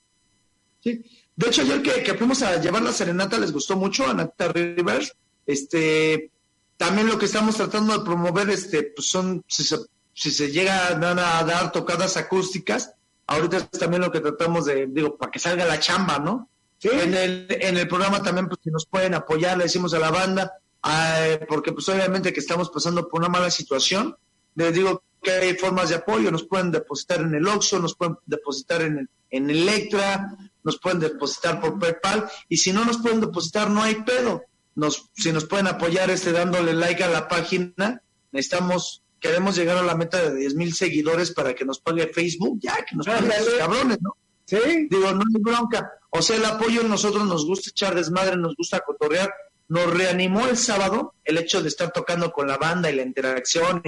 Sí. 0.82 1.04
De 1.36 1.48
hecho, 1.48 1.62
ayer 1.62 1.82
que, 1.82 2.02
que 2.02 2.14
fuimos 2.14 2.42
a 2.42 2.60
llevar 2.60 2.82
la 2.82 2.92
serenata 2.92 3.38
les 3.38 3.52
gustó 3.52 3.76
mucho 3.76 4.06
a 4.06 4.14
Nata 4.14 4.48
Rivers. 4.48 5.14
Este, 5.46 6.30
también 6.76 7.08
lo 7.08 7.18
que 7.18 7.26
estamos 7.26 7.56
tratando 7.56 7.98
de 7.98 8.04
promover, 8.04 8.50
este, 8.50 8.84
pues 8.84 9.08
son, 9.08 9.42
si 9.46 9.64
se, 9.64 9.78
si 10.12 10.30
se 10.30 10.50
llega 10.50 10.88
a 10.88 11.44
dar 11.44 11.72
tocadas 11.72 12.16
acústicas, 12.16 12.92
ahorita 13.26 13.68
es 13.72 13.78
también 13.78 14.02
lo 14.02 14.12
que 14.12 14.20
tratamos 14.20 14.66
de, 14.66 14.86
digo, 14.86 15.16
para 15.16 15.30
que 15.30 15.38
salga 15.38 15.64
la 15.64 15.80
chamba, 15.80 16.18
¿no? 16.18 16.48
Sí. 16.78 16.88
En 16.92 17.14
el, 17.14 17.46
en 17.48 17.76
el 17.76 17.88
programa 17.88 18.22
también, 18.22 18.48
pues, 18.48 18.60
si 18.62 18.70
nos 18.70 18.86
pueden 18.86 19.14
apoyar, 19.14 19.56
le 19.58 19.64
decimos 19.64 19.92
a 19.94 19.98
la 19.98 20.10
banda, 20.10 20.58
porque 21.48 21.72
pues 21.72 21.88
obviamente 21.88 22.32
que 22.32 22.40
estamos 22.40 22.70
pasando 22.70 23.08
por 23.08 23.20
una 23.20 23.28
mala 23.28 23.50
situación. 23.50 24.16
Les 24.54 24.74
digo 24.74 25.02
que 25.22 25.30
hay 25.30 25.54
formas 25.54 25.90
de 25.90 25.96
apoyo, 25.96 26.30
nos 26.30 26.44
pueden 26.44 26.70
depositar 26.70 27.20
en 27.20 27.34
el 27.34 27.46
Oxxo, 27.46 27.78
nos 27.78 27.94
pueden 27.94 28.16
depositar 28.26 28.82
en, 28.82 29.08
en 29.30 29.50
Electra, 29.50 30.36
nos 30.62 30.78
pueden 30.78 31.00
depositar 31.00 31.60
por 31.60 31.78
PayPal 31.78 32.28
y 32.48 32.56
si 32.56 32.72
no 32.72 32.84
nos 32.84 32.98
pueden 32.98 33.20
depositar 33.20 33.70
no 33.70 33.82
hay 33.82 33.96
pedo. 33.96 34.42
Nos, 34.74 35.10
si 35.14 35.32
nos 35.32 35.44
pueden 35.44 35.66
apoyar 35.66 36.10
este 36.10 36.32
dándole 36.32 36.72
like 36.72 37.02
a 37.02 37.08
la 37.08 37.28
página, 37.28 38.02
necesitamos, 38.32 39.02
queremos 39.18 39.56
llegar 39.56 39.76
a 39.76 39.82
la 39.82 39.94
meta 39.94 40.30
de 40.30 40.36
10 40.36 40.54
mil 40.54 40.74
seguidores 40.74 41.32
para 41.32 41.54
que 41.54 41.64
nos 41.64 41.80
pague 41.80 42.12
Facebook, 42.12 42.58
ya 42.60 42.84
que 42.84 42.96
nos 42.96 43.06
pague 43.06 43.26
los 43.26 43.54
cabrones, 43.58 43.98
¿no? 44.00 44.16
Sí. 44.46 44.88
Digo, 44.90 45.12
no 45.12 45.20
hay 45.20 45.40
bronca. 45.40 45.92
O 46.10 46.22
sea, 46.22 46.36
el 46.36 46.44
apoyo 46.44 46.82
nosotros 46.82 47.26
nos 47.26 47.46
gusta 47.46 47.70
echar 47.70 47.94
desmadre, 47.94 48.36
nos 48.36 48.56
gusta 48.56 48.80
cotorrear, 48.80 49.32
nos 49.70 49.94
reanimó 49.94 50.46
el 50.48 50.56
sábado 50.56 51.14
el 51.24 51.38
hecho 51.38 51.62
de 51.62 51.68
estar 51.68 51.92
tocando 51.92 52.32
con 52.32 52.48
la 52.48 52.58
banda 52.58 52.90
y 52.90 52.96
la 52.96 53.02
interacción 53.02 53.80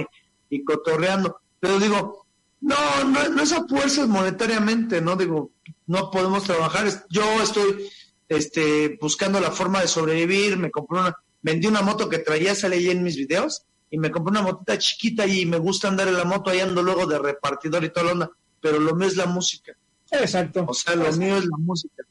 y, 0.49 0.63
cotorreando. 0.63 1.41
Pero 1.59 1.77
digo, 1.77 2.25
no, 2.61 3.03
no, 3.03 3.29
no 3.29 3.41
es 3.43 3.51
a 3.51 3.67
fuerzas 3.67 4.07
monetariamente, 4.07 5.01
¿no? 5.01 5.17
Digo, 5.17 5.51
no 5.87 6.09
podemos 6.09 6.45
trabajar. 6.45 6.87
Yo 7.09 7.23
estoy 7.41 7.89
este, 8.29 8.97
buscando 9.01 9.41
la 9.41 9.51
forma 9.51 9.81
de 9.81 9.89
sobrevivir, 9.89 10.57
me 10.57 10.71
compré 10.71 11.01
una, 11.01 11.17
vendí 11.41 11.67
una 11.67 11.81
moto 11.81 12.07
que 12.07 12.19
traía, 12.19 12.55
sale 12.55 12.77
ahí 12.77 12.89
en 12.89 13.03
mis 13.03 13.17
videos, 13.17 13.65
y 13.89 13.97
me 13.97 14.09
compré 14.09 14.31
una 14.31 14.41
motita 14.41 14.77
chiquita 14.77 15.27
y 15.27 15.45
me 15.45 15.57
gusta 15.57 15.89
andar 15.89 16.07
en 16.07 16.15
la 16.15 16.23
moto, 16.23 16.49
ahí 16.49 16.61
ando 16.61 16.81
luego 16.81 17.05
de 17.07 17.19
repartidor 17.19 17.83
y 17.83 17.89
toda 17.89 18.05
la 18.05 18.11
onda, 18.13 18.31
pero 18.61 18.79
lo 18.79 18.95
mío 18.95 19.09
es 19.09 19.17
la 19.17 19.25
música. 19.25 19.73
Exacto. 20.11 20.63
O 20.65 20.73
sea, 20.73 20.95
lo 20.95 21.11
mío 21.11 21.35
es 21.35 21.43
la 21.43 21.57
música. 21.57 22.03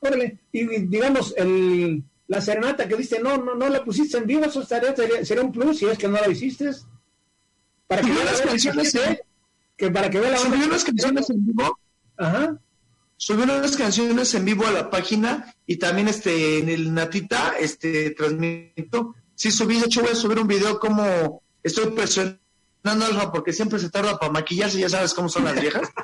Órale, 0.00 0.38
y 0.50 0.86
digamos, 0.86 1.34
el, 1.36 2.02
la 2.32 2.40
serenata 2.40 2.88
que 2.88 2.96
dice, 2.96 3.20
no, 3.20 3.36
no, 3.36 3.54
no 3.54 3.68
la 3.68 3.84
pusiste 3.84 4.16
en 4.16 4.26
vivo, 4.26 4.46
eso 4.46 4.64
sería, 4.64 4.94
sería 5.22 5.44
un 5.44 5.52
plus 5.52 5.76
si 5.76 5.84
es 5.84 5.98
que 5.98 6.08
no 6.08 6.18
la 6.18 6.30
hiciste. 6.30 6.70
Para 7.86 8.00
que 8.00 8.10
vea 8.10 8.24
las 8.24 8.40
canciones, 8.40 8.94
¿eh? 8.94 9.20
Que 9.76 9.90
para 9.90 10.08
que 10.08 10.18
vea 10.18 10.30
la 10.30 10.38
Subí 10.38 10.64
unas 10.64 10.82
canciones 10.82 11.28
en 11.28 11.44
vivo. 11.46 11.78
Ajá. 12.16 12.58
Subí 13.18 13.42
unas 13.42 13.76
canciones 13.76 14.34
en 14.34 14.46
vivo 14.46 14.66
a 14.66 14.70
la 14.70 14.88
página 14.88 15.54
y 15.66 15.76
también 15.76 16.08
este 16.08 16.60
en 16.60 16.70
el 16.70 16.94
Natita 16.94 17.52
este 17.60 18.12
transmito. 18.12 19.14
Sí, 19.34 19.50
subí, 19.50 19.78
de 19.78 19.84
hecho 19.84 20.00
voy 20.00 20.12
a 20.12 20.14
subir 20.14 20.38
un 20.38 20.46
video 20.46 20.80
como 20.80 21.42
estoy 21.62 21.90
presionando 21.90 22.40
Alfa 22.82 23.30
porque 23.30 23.52
siempre 23.52 23.78
se 23.78 23.90
tarda 23.90 24.18
para 24.18 24.32
maquillarse, 24.32 24.80
ya 24.80 24.88
sabes 24.88 25.12
cómo 25.12 25.28
son 25.28 25.44
las 25.44 25.60
viejas. 25.60 25.86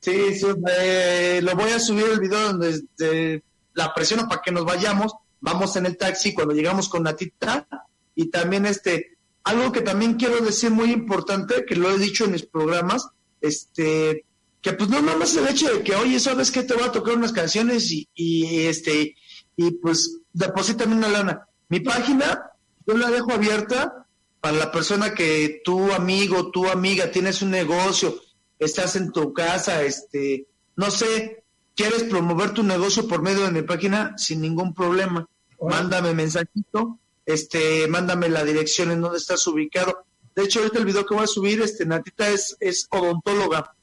Sí, 0.00 0.34
sí 0.34 0.46
eh, 0.78 1.40
lo 1.42 1.54
voy 1.54 1.70
a 1.70 1.78
subir 1.78 2.04
el 2.04 2.20
video 2.20 2.52
donde 2.52 3.42
la 3.74 3.92
presiono 3.94 4.28
para 4.28 4.42
que 4.42 4.52
nos 4.52 4.64
vayamos, 4.64 5.12
vamos 5.40 5.76
en 5.76 5.86
el 5.86 5.96
taxi 5.96 6.32
cuando 6.32 6.54
llegamos 6.54 6.88
con 6.88 7.02
Natita 7.02 7.66
y 8.14 8.30
también 8.30 8.66
este, 8.66 9.18
algo 9.42 9.72
que 9.72 9.82
también 9.82 10.14
quiero 10.14 10.40
decir 10.40 10.70
muy 10.70 10.90
importante, 10.90 11.64
que 11.66 11.76
lo 11.76 11.90
he 11.90 11.98
dicho 11.98 12.24
en 12.24 12.32
mis 12.32 12.46
programas, 12.46 13.08
este, 13.40 14.24
que 14.62 14.72
pues 14.72 14.88
no 14.88 15.02
nada 15.02 15.18
más 15.18 15.36
el 15.36 15.46
hecho 15.48 15.72
de 15.72 15.82
que, 15.82 15.94
oye, 15.94 16.18
¿sabes 16.18 16.50
que 16.50 16.62
Te 16.62 16.74
voy 16.74 16.84
a 16.84 16.92
tocar 16.92 17.14
unas 17.14 17.32
canciones 17.32 17.90
y, 17.90 18.08
y 18.14 18.66
este, 18.66 19.14
y 19.56 19.70
pues 19.72 20.20
deposítame 20.32 20.94
una 20.96 21.08
lana. 21.08 21.46
Mi 21.68 21.80
página, 21.80 22.50
yo 22.86 22.96
la 22.96 23.10
dejo 23.10 23.32
abierta 23.32 24.06
para 24.40 24.56
la 24.56 24.72
persona 24.72 25.14
que 25.14 25.60
tu 25.64 25.92
amigo, 25.92 26.50
tu 26.50 26.68
amiga, 26.68 27.10
tienes 27.10 27.42
un 27.42 27.50
negocio, 27.50 28.20
estás 28.58 28.96
en 28.96 29.12
tu 29.12 29.32
casa, 29.32 29.82
este, 29.82 30.46
no 30.76 30.90
sé, 30.90 31.43
quieres 31.74 32.04
promover 32.04 32.52
tu 32.52 32.62
negocio 32.62 33.08
por 33.08 33.22
medio 33.22 33.44
de 33.44 33.50
mi 33.50 33.62
página 33.62 34.14
sin 34.16 34.40
ningún 34.40 34.74
problema. 34.74 35.28
Mándame 35.60 36.14
mensajito, 36.14 36.98
este, 37.26 37.88
mándame 37.88 38.28
la 38.28 38.44
dirección 38.44 38.90
en 38.90 39.00
donde 39.00 39.18
estás 39.18 39.46
ubicado. 39.46 40.04
De 40.34 40.42
hecho, 40.42 40.60
ahorita 40.60 40.78
el 40.78 40.84
video 40.84 41.06
que 41.06 41.14
voy 41.14 41.24
a 41.24 41.28
subir, 41.28 41.62
este, 41.62 41.86
Natita 41.86 42.28
es, 42.28 42.56
es 42.60 42.86
odontóloga. 42.90 43.74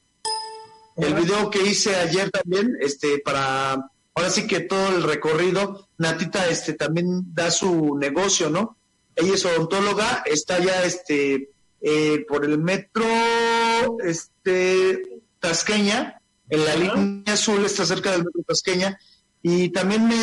El 0.97 1.13
video 1.15 1.49
que 1.49 1.63
hice 1.63 1.95
ayer 1.95 2.29
también, 2.29 2.77
este, 2.81 3.19
para, 3.19 3.89
ahora 4.13 4.29
sí 4.29 4.45
que 4.45 4.59
todo 4.59 4.89
el 4.89 5.03
recorrido, 5.03 5.87
Natita, 5.97 6.47
este, 6.49 6.73
también 6.73 7.33
da 7.33 7.49
su 7.49 7.97
negocio, 7.97 8.49
¿no? 8.49 8.77
Ella 9.15 9.33
es 9.33 9.45
odontóloga, 9.45 10.23
está 10.25 10.59
ya, 10.59 10.83
este, 10.83 11.49
eh, 11.81 12.25
por 12.27 12.45
el 12.45 12.57
metro, 12.59 13.05
este, 14.03 15.21
Tasqueña, 15.39 16.20
en 16.51 16.65
la 16.65 16.75
línea 16.75 17.33
azul, 17.33 17.65
está 17.65 17.85
cerca 17.85 18.11
del 18.11 18.25
metro 18.25 18.43
Tasqueña. 18.45 18.99
Y 19.41 19.69
también 19.69 20.07
me, 20.07 20.15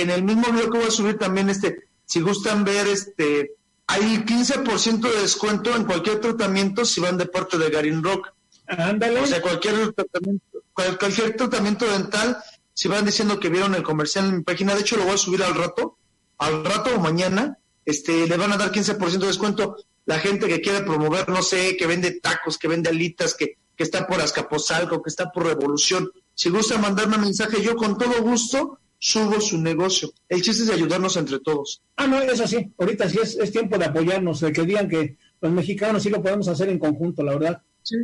en 0.00 0.10
el 0.10 0.22
mismo 0.22 0.52
video 0.52 0.70
que 0.70 0.78
voy 0.78 0.86
a 0.86 0.92
subir 0.92 1.18
también, 1.18 1.48
este, 1.48 1.88
si 2.04 2.20
gustan 2.20 2.64
ver, 2.64 2.86
este, 2.86 3.52
hay 3.86 4.18
15% 4.18 5.00
de 5.00 5.22
descuento 5.22 5.74
en 5.74 5.84
cualquier 5.84 6.20
tratamiento 6.20 6.84
si 6.84 7.00
van 7.00 7.16
de 7.16 7.26
parte 7.26 7.56
de 7.58 7.70
Garin 7.70 8.04
Rock. 8.04 8.28
Ándale. 8.66 9.20
O 9.20 9.26
sea, 9.26 9.40
cualquier 9.40 9.92
tratamiento, 9.94 10.62
cualquier 10.74 11.34
tratamiento 11.34 11.90
dental, 11.90 12.36
si 12.74 12.88
van 12.88 13.06
diciendo 13.06 13.40
que 13.40 13.48
vieron 13.48 13.74
el 13.74 13.82
comercial 13.82 14.26
en 14.26 14.36
mi 14.36 14.42
página, 14.42 14.74
de 14.74 14.82
hecho 14.82 14.98
lo 14.98 15.04
voy 15.04 15.14
a 15.14 15.18
subir 15.18 15.42
al 15.42 15.54
rato, 15.54 15.96
al 16.38 16.62
rato 16.62 16.94
o 16.94 17.00
mañana, 17.00 17.58
este, 17.86 18.26
le 18.26 18.36
van 18.36 18.52
a 18.52 18.58
dar 18.58 18.70
15% 18.70 19.18
de 19.18 19.26
descuento. 19.26 19.76
La 20.04 20.18
gente 20.18 20.46
que 20.46 20.60
quiere 20.60 20.82
promover, 20.82 21.30
no 21.30 21.42
sé, 21.42 21.74
que 21.78 21.86
vende 21.86 22.20
tacos, 22.20 22.58
que 22.58 22.68
vende 22.68 22.90
alitas, 22.90 23.34
que 23.34 23.56
que 23.76 23.84
está 23.84 24.06
por 24.06 24.20
Azcapotzalco, 24.20 25.02
que 25.02 25.10
está 25.10 25.30
por 25.30 25.46
Revolución. 25.46 26.10
Si 26.34 26.50
gusta 26.50 26.78
mandarme 26.78 27.16
un 27.16 27.22
mensaje, 27.22 27.62
yo 27.62 27.76
con 27.76 27.96
todo 27.98 28.22
gusto 28.22 28.78
subo 28.98 29.40
su 29.40 29.58
negocio. 29.58 30.12
El 30.28 30.42
chiste 30.42 30.62
es 30.62 30.68
de 30.68 30.74
ayudarnos 30.74 31.16
entre 31.16 31.38
todos. 31.40 31.82
Ah, 31.96 32.06
no, 32.06 32.20
es 32.20 32.40
así. 32.40 32.72
Ahorita 32.78 33.08
sí 33.08 33.18
es, 33.22 33.52
tiempo 33.52 33.76
de 33.76 33.84
apoyarnos, 33.84 34.40
de 34.40 34.52
que 34.52 34.62
digan 34.62 34.88
que 34.88 35.16
los 35.40 35.52
mexicanos 35.52 36.02
sí 36.02 36.10
lo 36.10 36.22
podemos 36.22 36.48
hacer 36.48 36.68
en 36.70 36.78
conjunto, 36.78 37.22
la 37.22 37.34
verdad. 37.34 37.62
Sí. 37.82 37.96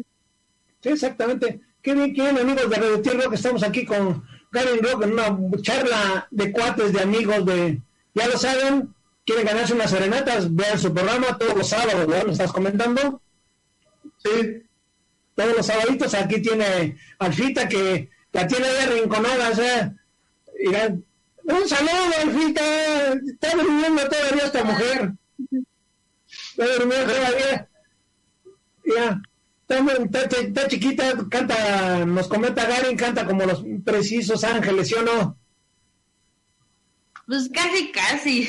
Sí, 0.83 0.89
exactamente. 0.91 1.61
Qué 1.83 1.95
bien, 1.95 2.15
qué 2.15 2.23
bien, 2.23 2.39
amigos 2.39 2.69
de 2.69 2.77
Radio 2.77 3.01
Tierra, 3.01 3.29
que 3.29 3.37
estamos 3.37 3.63
aquí 3.63 3.87
con 3.87 4.23
Gary 4.53 4.79
Rock 4.81 5.05
en 5.05 5.13
una 5.13 5.39
charla 5.63 6.29
de 6.31 6.53
cuates, 6.53 6.93
de 6.93 7.01
amigos, 7.01 7.47
de... 7.47 7.81
Ya 8.15 8.27
lo 8.27 8.37
saben, 8.37 8.95
quieren 9.25 9.47
ganarse 9.47 9.73
unas 9.73 9.91
serenatas, 9.91 10.55
vean 10.55 10.79
su 10.79 10.93
programa 10.93 11.39
todos 11.39 11.57
los 11.57 11.69
sábados, 11.69 12.07
¿verdad? 12.07 12.27
¿Me 12.27 12.33
estás 12.33 12.53
comentando? 12.53 13.23
Sí, 14.19 14.63
todos 15.35 15.57
los 15.57 15.67
sabaditos 15.67 16.15
aquí 16.15 16.41
tiene 16.41 16.97
Alfita 17.19 17.69
que 17.69 18.11
la 18.33 18.47
tiene 18.47 18.69
de 18.69 18.87
rinconada, 18.87 19.51
o 19.51 19.55
sea, 19.55 19.95
un 21.45 21.69
saludo 21.69 22.15
Alfita, 22.23 23.13
está 23.13 23.57
durmiendo 23.57 24.09
todavía 24.09 24.45
esta 24.45 24.65
mujer, 24.65 25.13
está 26.33 26.67
durmiendo 26.77 27.13
todavía, 27.13 27.69
ya, 28.85 29.23
está, 29.69 30.69
chiquita, 30.69 31.15
canta, 31.29 32.05
nos 32.05 32.29
comenta 32.29 32.67
Garin, 32.67 32.97
canta 32.97 33.27
como 33.27 33.45
los 33.45 33.65
precisos 33.85 34.45
ángeles, 34.45 34.89
¿sí 34.89 34.95
o 34.95 35.03
no? 35.03 35.37
Pues 37.27 37.49
casi, 37.53 37.93
casi. 37.93 38.49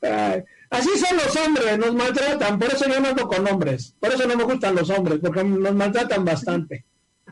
así 0.70 0.90
son 0.98 1.16
los 1.16 1.36
hombres, 1.36 1.78
nos 1.78 1.94
maltratan, 1.94 2.58
por 2.58 2.72
eso 2.72 2.88
yo 2.88 3.00
no 3.00 3.08
ando 3.08 3.28
con 3.28 3.46
hombres, 3.46 3.94
por 4.00 4.12
eso 4.12 4.26
no 4.26 4.36
me 4.36 4.44
gustan 4.44 4.74
los 4.74 4.88
hombres, 4.90 5.18
porque 5.20 5.44
nos 5.44 5.74
maltratan 5.74 6.24
bastante. 6.24 6.84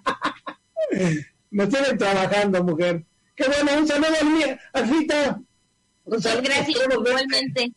me 1.51 1.67
tienen 1.67 1.97
trabajando, 1.99 2.63
mujer. 2.63 3.05
Qué 3.35 3.47
bueno, 3.47 3.79
un 3.79 3.87
saludo 3.87 4.09
a 4.73 4.79
Alfita. 4.79 5.41
Muchas 6.05 6.43
gracias, 6.43 6.81
igualmente. 6.93 7.73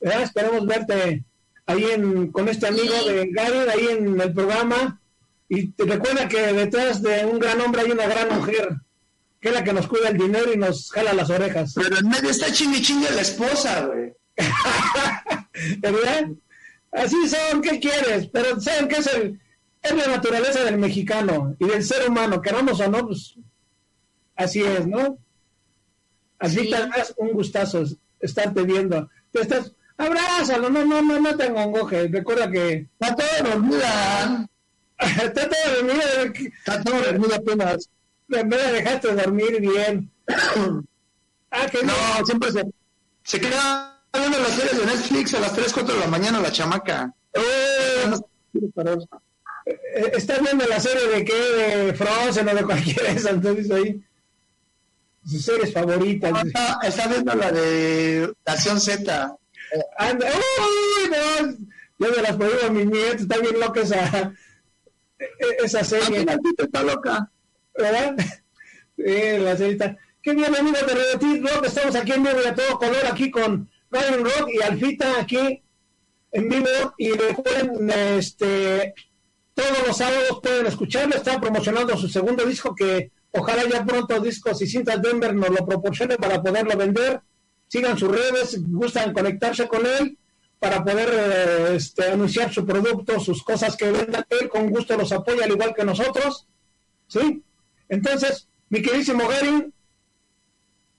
Esperemos 0.00 0.66
verte 0.66 1.24
ahí 1.66 1.84
en, 1.84 2.30
con 2.30 2.48
este 2.48 2.68
amigo 2.68 2.94
de 3.06 3.30
Gary, 3.32 3.58
ahí 3.70 3.86
en 3.90 4.20
el 4.20 4.32
programa. 4.32 5.00
Y 5.48 5.68
te 5.68 5.84
recuerda 5.84 6.28
que 6.28 6.40
detrás 6.52 7.02
de 7.02 7.24
un 7.24 7.38
gran 7.38 7.60
hombre 7.60 7.82
hay 7.82 7.90
una 7.90 8.06
gran 8.06 8.28
mujer 8.38 8.76
que 9.42 9.48
es 9.48 9.54
la 9.54 9.64
que 9.64 9.72
nos 9.72 9.88
cuida 9.88 10.08
el 10.08 10.16
dinero 10.16 10.52
y 10.52 10.56
nos 10.56 10.90
jala 10.92 11.12
las 11.12 11.28
orejas. 11.28 11.72
Pero 11.74 11.98
en 11.98 12.08
medio 12.08 12.30
está 12.30 12.52
chingue 12.52 12.80
chingue 12.80 13.10
la 13.10 13.22
esposa, 13.22 13.86
güey. 13.86 14.14
¿Verdad? 15.78 16.28
Así 16.90 17.16
son, 17.28 17.62
¿qué 17.62 17.80
quieres? 17.80 18.28
Pero 18.28 18.60
¿saben 18.60 18.88
qué 18.88 18.96
es 18.96 19.06
el, 19.08 19.40
es 19.82 19.94
la 19.94 20.06
naturaleza 20.06 20.64
del 20.64 20.78
mexicano 20.78 21.56
y 21.58 21.66
del 21.66 21.84
ser 21.84 22.08
humano, 22.08 22.40
queramos 22.40 22.80
o 22.80 22.88
no, 22.88 23.06
pues 23.06 23.34
así 24.36 24.62
es, 24.62 24.86
¿no? 24.86 25.18
Así 26.38 26.68
te 26.68 26.76
das 26.76 27.14
un 27.16 27.32
gustazo 27.32 27.84
estarte 28.20 28.62
viendo. 28.62 29.08
Te 29.30 29.42
estás, 29.42 29.72
abrázalo, 29.96 30.70
no, 30.70 30.84
no, 30.84 31.02
no, 31.02 31.20
no 31.20 31.36
tengo 31.36 31.60
engoje. 31.60 32.08
Recuerda 32.08 32.50
que 32.50 32.88
está 32.98 33.14
todo 33.14 33.50
dormida. 33.50 34.48
está 34.98 35.48
todo 35.48 35.76
dormida. 35.76 36.32
Está 36.58 36.82
todo 36.82 37.00
dormida 37.00 37.36
apenas 37.36 37.88
me 38.40 38.56
dejaste 38.56 39.14
dormir 39.14 39.60
bien. 39.60 40.10
ah, 41.50 41.66
que 41.70 41.82
no, 41.84 41.92
siempre 42.24 42.52
se, 42.52 42.64
se 43.24 43.40
queda 43.40 43.91
viendo 44.18 44.38
las 44.38 44.50
series 44.50 44.78
de 44.78 44.86
Netflix 44.86 45.34
a 45.34 45.40
las 45.40 45.52
3, 45.54 45.72
4 45.72 45.94
de 45.94 46.00
la 46.00 46.06
mañana 46.06 46.40
la 46.40 46.52
chamaca. 46.52 47.14
Eh, 47.34 48.10
está 50.14 50.38
viendo 50.38 50.66
la 50.66 50.80
serie 50.80 51.08
de 51.08 51.24
qué, 51.24 51.34
de 51.34 51.94
Frozen 51.94 52.48
o 52.48 52.54
de 52.54 52.64
cualquiera 52.64 53.04
de 53.04 53.18
esas, 53.18 53.32
entonces 53.32 53.70
ahí. 53.70 54.02
Sus 55.24 55.44
series 55.44 55.72
favoritas. 55.72 56.32
está, 56.44 56.78
está, 56.82 57.06
viendo 57.06 57.34
la 57.34 57.52
de 57.52 58.32
Nación 58.44 58.80
Z. 58.80 59.36
Anda, 59.96 60.26
uy, 60.26 61.10
no, 61.10 61.50
yo 61.98 62.16
me 62.16 62.22
las 62.22 62.36
prohíbo 62.36 62.66
a 62.66 62.70
mis 62.70 62.86
nietos, 62.86 63.22
está 63.22 63.38
bien 63.38 63.60
loca 63.60 63.80
esa, 63.80 64.32
esa 65.62 65.84
serie. 65.84 66.26
está 66.58 66.82
loca. 66.82 67.30
¿verdad? 67.78 68.16
Sí, 68.94 69.38
la 69.38 69.56
señorita. 69.56 69.96
Qué 70.22 70.34
bien, 70.34 70.54
amigos 70.54 70.86
de 70.86 70.94
Radio 70.94 71.48
Rock. 71.48 71.66
Estamos 71.66 71.96
aquí 71.96 72.12
en 72.12 72.22
vivo 72.22 72.40
de 72.40 72.52
todo 72.52 72.78
color, 72.78 73.06
aquí 73.06 73.30
con 73.30 73.68
Ryan 73.92 74.24
Rock 74.24 74.48
y 74.52 74.62
Alfita 74.62 75.20
aquí 75.20 75.62
en 76.32 76.48
vivo. 76.48 76.94
Y 76.96 77.10
recuerden, 77.12 77.90
este, 77.90 78.94
todos 79.54 79.86
los 79.86 79.96
sábados 79.96 80.40
pueden 80.42 80.66
escucharlo. 80.66 81.14
Está 81.14 81.40
promocionando 81.40 81.96
su 81.96 82.08
segundo 82.08 82.44
disco 82.44 82.74
que 82.74 83.10
ojalá 83.32 83.64
ya 83.68 83.84
pronto 83.84 84.18
Discos 84.20 84.60
y 84.62 84.66
Cintas 84.66 85.00
Denver 85.00 85.34
nos 85.34 85.50
lo 85.50 85.66
proporcione 85.66 86.16
para 86.16 86.42
poderlo 86.42 86.76
vender. 86.76 87.20
Sigan 87.68 87.98
sus 87.98 88.10
redes, 88.10 88.58
gustan 88.70 89.12
conectarse 89.12 89.66
con 89.68 89.86
él 89.86 90.18
para 90.58 90.84
poder 90.84 91.08
eh, 91.12 91.76
este, 91.76 92.10
anunciar 92.10 92.52
su 92.52 92.64
producto, 92.64 93.18
sus 93.18 93.42
cosas 93.42 93.76
que 93.76 93.90
venda. 93.90 94.26
Él 94.28 94.48
con 94.48 94.70
gusto 94.70 94.96
los 94.96 95.12
apoya, 95.12 95.44
al 95.44 95.52
igual 95.52 95.74
que 95.74 95.84
nosotros. 95.84 96.46
¿Sí? 97.08 97.42
Entonces, 97.88 98.48
mi 98.68 98.80
queridísimo 98.80 99.26
Gary, 99.28 99.72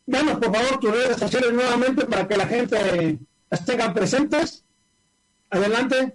danos 0.05 0.37
por 0.39 0.55
favor 0.55 0.79
tus 0.79 0.91
redes 0.91 1.17
sociales 1.17 1.53
nuevamente 1.53 2.05
para 2.05 2.27
que 2.27 2.37
la 2.37 2.47
gente 2.47 3.19
las 3.49 3.65
tenga 3.65 3.93
presentes. 3.93 4.63
Adelante. 5.49 6.13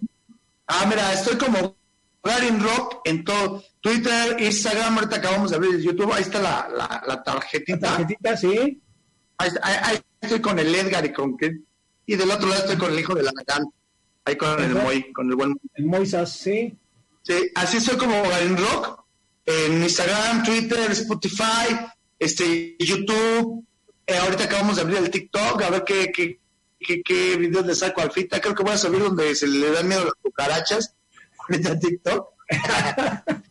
Ah, 0.66 0.85
mira, 0.88 1.12
estoy 1.12 1.37
como 1.37 1.77
Garin 2.22 2.61
Rock 2.61 3.01
en 3.05 3.24
todo 3.24 3.62
Twitter, 3.81 4.37
Instagram, 4.40 4.98
ahorita 4.98 5.16
acabamos 5.16 5.51
de 5.51 5.57
abrir 5.57 5.81
YouTube, 5.81 6.12
ahí 6.12 6.22
está 6.22 6.40
la, 6.40 7.03
la, 7.07 7.22
tarjetita. 7.22 7.77
La 7.77 7.96
tarjetita, 7.96 8.37
sí. 8.37 8.81
Ahí, 9.38 9.98
estoy 10.20 10.40
con 10.40 10.59
el 10.59 10.74
Edgar 10.74 11.07
y 11.07 11.12
con 11.12 11.37
y 12.07 12.16
del 12.16 12.31
otro 12.31 12.48
lado 12.48 12.62
estoy 12.62 12.77
con 12.77 12.92
el 12.92 12.98
hijo 12.98 13.14
de 13.14 13.22
la 13.22 13.31
Natal, 13.33 13.66
ahí 14.24 14.37
con 14.37 14.62
el 14.62 14.74
Moy, 14.74 15.12
con 15.12 15.29
el 15.29 15.37
buen 15.37 15.61
el 15.74 15.85
Moisas, 15.85 16.33
sí. 16.33 16.77
Sí, 17.22 17.51
así 17.55 17.81
soy 17.81 17.96
como 17.96 18.20
Garin 18.22 18.57
Rock 18.57 19.05
en 19.46 19.83
Instagram, 19.83 20.42
Twitter, 20.42 20.90
Spotify, 20.90 21.77
este, 22.18 22.77
YouTube. 22.79 23.64
Eh, 24.08 24.16
ahorita 24.16 24.44
acabamos 24.44 24.76
de 24.76 24.82
abrir 24.82 24.96
el 24.96 25.10
TikTok, 25.10 25.60
a 25.60 25.68
ver 25.68 25.84
qué, 25.84 26.10
qué, 26.10 26.40
qué, 26.80 27.02
qué 27.02 27.36
videos 27.36 27.66
le 27.66 27.74
saco 27.74 28.00
al 28.00 28.10
Fita. 28.10 28.40
Creo 28.40 28.54
que 28.54 28.62
voy 28.62 28.72
a 28.72 28.78
subir 28.78 29.00
donde 29.00 29.34
se 29.34 29.46
le 29.46 29.70
dan 29.70 29.86
miedo 29.86 30.02
las 30.02 30.14
cucarachas. 30.22 30.94
Ahorita 31.38 31.78
TikTok. 31.78 32.28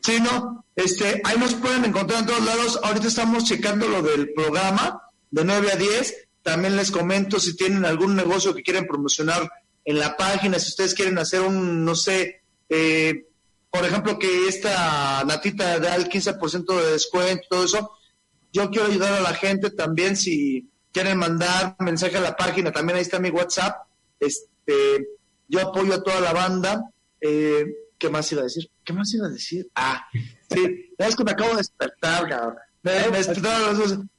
sí, 0.00 0.20
no. 0.22 0.64
Este, 0.74 1.20
ahí 1.22 1.36
nos 1.38 1.52
pueden 1.52 1.84
encontrar 1.84 2.20
en 2.20 2.26
todos 2.26 2.44
lados. 2.46 2.80
Ahorita 2.82 3.08
estamos 3.08 3.44
checando 3.44 3.86
lo 3.86 4.00
del 4.00 4.32
programa 4.32 5.02
de 5.30 5.44
9 5.44 5.70
a 5.70 5.76
10. 5.76 6.28
También 6.42 6.74
les 6.74 6.90
comento 6.90 7.38
si 7.38 7.54
tienen 7.54 7.84
algún 7.84 8.16
negocio 8.16 8.54
que 8.54 8.62
quieren 8.62 8.86
promocionar 8.86 9.50
en 9.84 9.98
la 9.98 10.16
página, 10.16 10.58
si 10.58 10.70
ustedes 10.70 10.94
quieren 10.94 11.18
hacer 11.18 11.40
un, 11.42 11.84
no 11.84 11.94
sé, 11.94 12.42
eh, 12.70 13.26
por 13.70 13.84
ejemplo, 13.84 14.18
que 14.18 14.48
esta 14.48 15.24
natita 15.24 15.78
da 15.78 15.94
el 15.94 16.08
15% 16.08 16.76
de 16.76 16.92
descuento, 16.92 17.46
todo 17.50 17.64
eso. 17.64 17.97
Yo 18.52 18.70
quiero 18.70 18.88
ayudar 18.88 19.12
a 19.12 19.20
la 19.20 19.34
gente 19.34 19.70
también 19.70 20.16
si 20.16 20.68
quieren 20.92 21.18
mandar 21.18 21.76
mensaje 21.78 22.16
a 22.16 22.20
la 22.20 22.36
página, 22.36 22.72
también 22.72 22.96
ahí 22.96 23.02
está 23.02 23.18
mi 23.18 23.30
WhatsApp. 23.30 23.86
Este, 24.18 25.08
yo 25.48 25.60
apoyo 25.60 25.94
a 25.94 26.02
toda 26.02 26.20
la 26.20 26.32
banda. 26.32 26.90
Eh, 27.20 27.66
¿Qué 27.98 28.10
más 28.10 28.30
iba 28.32 28.42
a 28.42 28.44
decir? 28.44 28.70
¿Qué 28.84 28.92
más 28.92 29.12
iba 29.12 29.26
a 29.26 29.30
decir? 29.30 29.68
Ah, 29.74 30.06
sí, 30.50 30.92
es 30.96 31.16
que 31.16 31.24
me 31.24 31.32
acabo 31.32 31.50
de 31.50 31.56
despertar, 31.56 32.28
cabrón. 32.28 32.56
Me, 32.82 32.92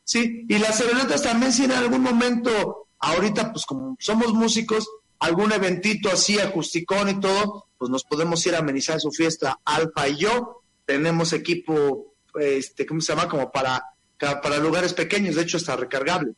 Sí, 0.04 0.46
y 0.50 0.58
las 0.58 0.78
serenatas 0.78 1.22
también, 1.22 1.54
si 1.54 1.65
en 1.65 1.72
algún 1.72 2.02
momento, 2.02 2.88
ahorita, 2.98 3.52
pues 3.52 3.63
como 3.65 3.96
somos 4.00 4.34
músicos, 4.34 4.89
algún 5.20 5.52
eventito 5.52 6.10
así, 6.10 6.39
acusticón 6.39 7.10
y 7.10 7.20
todo, 7.20 7.68
pues 7.78 7.92
nos 7.92 8.04
podemos 8.04 8.44
ir 8.48 8.56
a 8.56 8.60
amenizar 8.60 9.00
su 9.00 9.12
fiesta. 9.12 9.60
Alfa 9.63 10.08
y 10.08 10.18
yo 10.18 10.63
tenemos 10.86 11.32
equipo, 11.34 12.15
este, 12.39 12.88
¿cómo 12.88 13.02
se 13.02 13.13
llama? 13.13 13.30
Como 13.30 13.52
para, 13.52 13.84
para 14.19 14.58
lugares 14.58 14.93
pequeños, 14.93 15.36
de 15.36 15.43
hecho 15.43 15.58
está 15.58 15.75
recargable. 15.75 16.34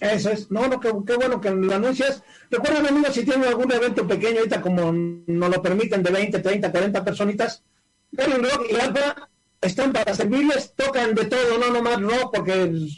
Eso 0.00 0.30
es, 0.30 0.50
no, 0.50 0.66
no, 0.66 0.80
qué, 0.80 0.90
bueno 0.90 1.40
que 1.40 1.50
lo 1.50 1.74
anuncias. 1.74 2.22
Recuerden, 2.50 2.86
amigos, 2.86 3.14
si 3.14 3.24
tienen 3.24 3.46
algún 3.46 3.70
evento 3.70 4.06
pequeño, 4.06 4.38
ahorita 4.38 4.60
como 4.60 4.92
nos 4.92 5.50
lo 5.50 5.62
permiten, 5.62 6.02
de 6.02 6.10
20, 6.10 6.40
30, 6.40 6.70
40 6.72 7.04
personitas, 7.04 7.62
Gary 8.10 8.32
Rock 8.32 8.66
y 8.70 8.74
Alfa 8.74 9.28
están 9.60 9.92
para 9.92 10.12
servirles, 10.14 10.74
tocan 10.74 11.14
de 11.14 11.26
todo, 11.26 11.58
no 11.58 11.70
nomás 11.70 12.00
rock, 12.00 12.34
porque 12.34 12.62
el, 12.62 12.90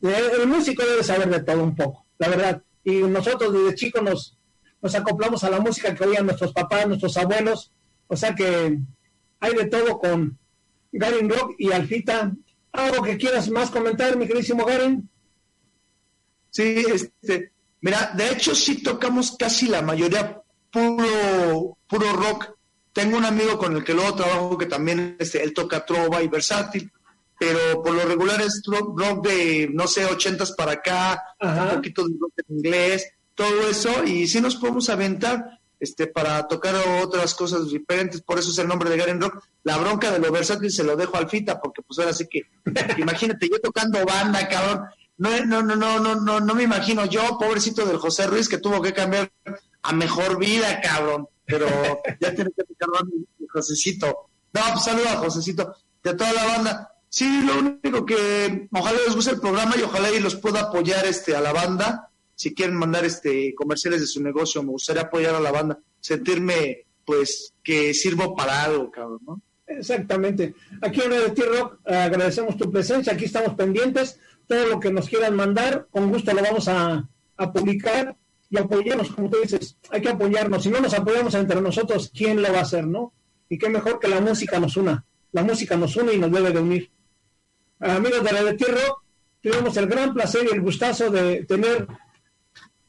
el 0.00 0.46
músico 0.46 0.82
debe 0.82 1.04
saber 1.04 1.28
de 1.28 1.40
todo 1.40 1.62
un 1.62 1.76
poco, 1.76 2.06
la 2.18 2.28
verdad. 2.28 2.62
Y 2.84 3.02
nosotros 3.02 3.52
desde 3.52 3.74
chicos 3.74 4.02
nos, 4.02 4.38
nos 4.80 4.94
acoplamos 4.94 5.44
a 5.44 5.50
la 5.50 5.60
música 5.60 5.94
que 5.94 6.04
oían 6.04 6.24
nuestros 6.24 6.52
papás, 6.52 6.88
nuestros 6.88 7.16
abuelos, 7.18 7.70
o 8.06 8.16
sea 8.16 8.34
que 8.34 8.78
hay 9.40 9.54
de 9.54 9.66
todo 9.66 9.98
con 9.98 10.38
Garin 10.92 11.28
Rock 11.28 11.54
y 11.58 11.72
Alfita. 11.72 12.32
¿Algo 12.72 13.02
que 13.02 13.16
quieras 13.16 13.48
más 13.50 13.70
comentar, 13.70 14.16
mi 14.16 14.26
queridísimo 14.26 14.64
Garin? 14.64 15.08
Sí, 16.50 16.84
este, 16.92 17.52
mira, 17.80 18.12
de 18.14 18.32
hecho 18.32 18.54
sí 18.54 18.82
tocamos 18.82 19.36
casi 19.36 19.68
la 19.68 19.82
mayoría 19.82 20.42
puro, 20.70 21.76
puro 21.86 22.12
rock. 22.12 22.50
Tengo 22.92 23.16
un 23.16 23.24
amigo 23.24 23.58
con 23.58 23.76
el 23.76 23.84
que 23.84 23.94
luego 23.94 24.14
trabajo 24.14 24.58
que 24.58 24.66
también 24.66 25.16
este, 25.18 25.42
él 25.42 25.54
toca 25.54 25.84
trova 25.84 26.22
y 26.22 26.28
versátil, 26.28 26.90
pero 27.38 27.82
por 27.82 27.94
lo 27.94 28.04
regular 28.04 28.40
es 28.42 28.62
rock, 28.66 29.26
de, 29.26 29.70
no 29.72 29.86
sé, 29.86 30.04
ochentas 30.04 30.52
para 30.52 30.72
acá, 30.72 31.22
un 31.40 31.76
poquito 31.76 32.06
de 32.06 32.14
rock 32.20 32.32
en 32.48 32.56
inglés, 32.56 33.12
todo 33.34 33.68
eso 33.68 34.04
y 34.04 34.26
si 34.26 34.40
nos 34.40 34.56
podemos 34.56 34.90
aventar 34.90 35.60
este 35.78 36.06
para 36.06 36.46
tocar 36.46 36.74
otras 37.02 37.34
cosas 37.34 37.70
diferentes, 37.70 38.20
por 38.20 38.38
eso 38.38 38.50
es 38.50 38.58
el 38.58 38.68
nombre 38.68 38.90
de 38.90 38.98
Garen 38.98 39.20
Rock. 39.20 39.42
La 39.62 39.78
bronca 39.78 40.10
de 40.10 40.18
lo 40.18 40.30
versátil 40.30 40.70
se 40.70 40.84
lo 40.84 40.94
dejo 40.94 41.16
al 41.16 41.30
Fita 41.30 41.58
porque 41.58 41.80
pues 41.80 41.98
ahora 41.98 42.12
sí 42.12 42.26
que 42.28 42.42
imagínate 42.98 43.48
yo 43.48 43.60
tocando 43.60 44.04
banda, 44.04 44.48
cabrón. 44.48 44.84
No 45.18 45.44
no 45.44 45.62
no 45.62 45.76
no 45.76 45.98
no 45.98 46.14
no 46.14 46.40
no 46.40 46.54
me 46.54 46.62
imagino 46.62 47.04
yo, 47.04 47.38
pobrecito 47.38 47.84
del 47.84 47.98
José 47.98 48.26
Ruiz 48.26 48.48
que 48.48 48.58
tuvo 48.58 48.80
que 48.80 48.94
cambiar 48.94 49.30
a 49.82 49.92
mejor 49.92 50.38
vida, 50.38 50.80
cabrón. 50.80 51.28
pero 51.44 51.66
ya 52.20 52.34
tiene 52.34 52.50
que 52.56 52.64
picar 52.64 52.88
Josecito. 53.52 54.06
No, 54.52 54.60
pues 54.72 54.84
saluda 54.84 55.12
a 55.12 55.16
Josecito 55.16 55.74
de 56.02 56.14
toda 56.14 56.32
la 56.32 56.44
banda. 56.44 56.94
Sí, 57.08 57.42
lo 57.44 57.58
único 57.58 58.06
que 58.06 58.68
ojalá 58.72 58.98
les 59.04 59.14
guste 59.14 59.32
el 59.32 59.40
programa 59.40 59.74
y 59.76 59.82
ojalá 59.82 60.10
y 60.12 60.20
los 60.20 60.36
pueda 60.36 60.60
apoyar 60.60 61.04
este 61.06 61.34
a 61.34 61.40
la 61.40 61.52
banda. 61.52 62.08
Si 62.34 62.54
quieren 62.54 62.76
mandar 62.76 63.04
este 63.04 63.54
comerciales 63.54 64.00
de 64.00 64.06
su 64.06 64.22
negocio, 64.22 64.62
me 64.62 64.70
gustaría 64.70 65.02
apoyar 65.02 65.34
a 65.34 65.40
la 65.40 65.50
banda, 65.50 65.78
sentirme 66.00 66.86
pues 67.04 67.52
que 67.62 67.92
sirvo 67.92 68.36
para 68.36 68.62
algo, 68.62 68.90
cabrón, 68.90 69.20
¿no? 69.26 69.40
Exactamente. 69.70 70.54
Aquí 70.82 71.00
en 71.00 71.10
Radio 71.10 71.32
T-Rock 71.32 71.78
agradecemos 71.86 72.56
tu 72.56 72.70
presencia, 72.70 73.12
aquí 73.12 73.26
estamos 73.26 73.54
pendientes, 73.54 74.18
todo 74.46 74.66
lo 74.66 74.80
que 74.80 74.92
nos 74.92 75.08
quieran 75.08 75.36
mandar, 75.36 75.86
con 75.90 76.10
gusto 76.10 76.32
lo 76.34 76.42
vamos 76.42 76.68
a, 76.68 77.08
publicar 77.54 78.16
y 78.50 78.58
apoyarnos, 78.58 79.12
como 79.12 79.30
tú 79.30 79.38
dices, 79.40 79.78
hay 79.90 80.02
que 80.02 80.10
apoyarnos. 80.10 80.62
Si 80.62 80.68
no 80.68 80.80
nos 80.80 80.92
apoyamos 80.92 81.34
entre 81.34 81.58
nosotros, 81.62 82.10
¿quién 82.14 82.42
lo 82.42 82.52
va 82.52 82.58
a 82.58 82.62
hacer, 82.62 82.86
no? 82.86 83.14
Y 83.48 83.56
qué 83.56 83.70
mejor 83.70 83.98
que 83.98 84.08
la 84.08 84.20
música 84.20 84.60
nos 84.60 84.76
una. 84.76 85.06
La 85.32 85.42
música 85.42 85.74
nos 85.76 85.96
une 85.96 86.12
y 86.12 86.18
nos 86.18 86.30
debe 86.30 86.50
de 86.50 86.60
unir. 86.60 86.90
Amigos 87.78 88.22
de 88.22 88.30
Radio 88.30 88.66
Rock, 88.68 89.04
tuvimos 89.40 89.74
el 89.78 89.86
gran 89.86 90.12
placer 90.12 90.46
y 90.50 90.54
el 90.54 90.60
gustazo 90.60 91.08
de 91.08 91.44
tener 91.44 91.86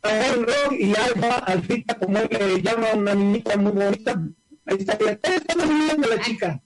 a 0.02 0.34
Rock 0.34 0.74
y 0.78 0.94
Alba 0.96 1.36
Alfita, 1.36 1.98
como 1.98 2.18
él 2.18 2.28
le 2.32 2.62
llama 2.62 2.88
una 2.94 3.16
niñita 3.16 3.56
muy 3.56 3.72
bonita. 3.72 4.22
Ahí 4.66 4.78
está, 4.80 4.98
ahí 5.00 5.36
está 5.36 5.56
la 5.56 6.22
chica. 6.22 6.62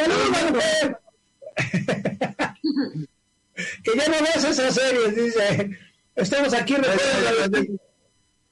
Que 3.84 3.92
ya 3.96 4.08
no 4.08 4.20
ves 4.20 4.44
esas 4.44 4.74
series, 4.74 5.14
dice. 5.14 5.70
Estamos 6.14 6.54
aquí, 6.54 6.76
recuerden. 6.76 7.80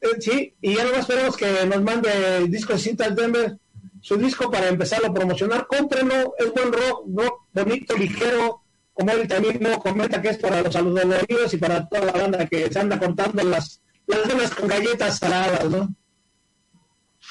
Eh, 0.01 0.07
sí, 0.21 0.55
y 0.61 0.77
ya 0.77 0.85
no 0.85 0.95
esperamos 0.95 1.37
que 1.37 1.67
nos 1.67 1.83
mande 1.83 2.39
el 2.39 2.51
disco 2.51 2.73
de 2.73 2.79
Cintas 2.79 3.17
Denver, 3.17 3.59
su 4.01 4.17
disco 4.17 4.51
para 4.51 4.69
empezarlo 4.69 5.09
a 5.09 5.15
promocionar. 5.15 5.67
Cómprenlo, 5.67 6.35
es 6.39 6.53
buen 6.53 6.73
rock, 6.73 7.07
rock 7.15 7.47
bonito, 7.53 7.97
ligero, 7.97 8.63
como 8.93 9.11
él 9.13 9.27
también 9.27 9.61
comenta 9.83 10.23
que 10.23 10.29
es 10.29 10.39
para 10.39 10.63
los 10.63 10.73
saludos 10.73 11.53
y 11.53 11.57
para 11.57 11.89
toda 11.89 12.07
la 12.07 12.13
banda 12.13 12.47
que 12.47 12.73
se 12.73 12.79
anda 12.79 12.99
cortando 12.99 13.43
las, 13.45 13.81
las 14.07 14.55
con 14.55 14.69
galletas 14.69 15.19
saladas, 15.19 15.69
¿no? 15.69 15.95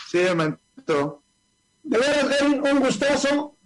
Sí, 0.10 0.20
hermano. 0.20 0.60
De 1.84 1.98
veras, 1.98 2.42
un 2.42 2.80
gustoso. 2.80 3.57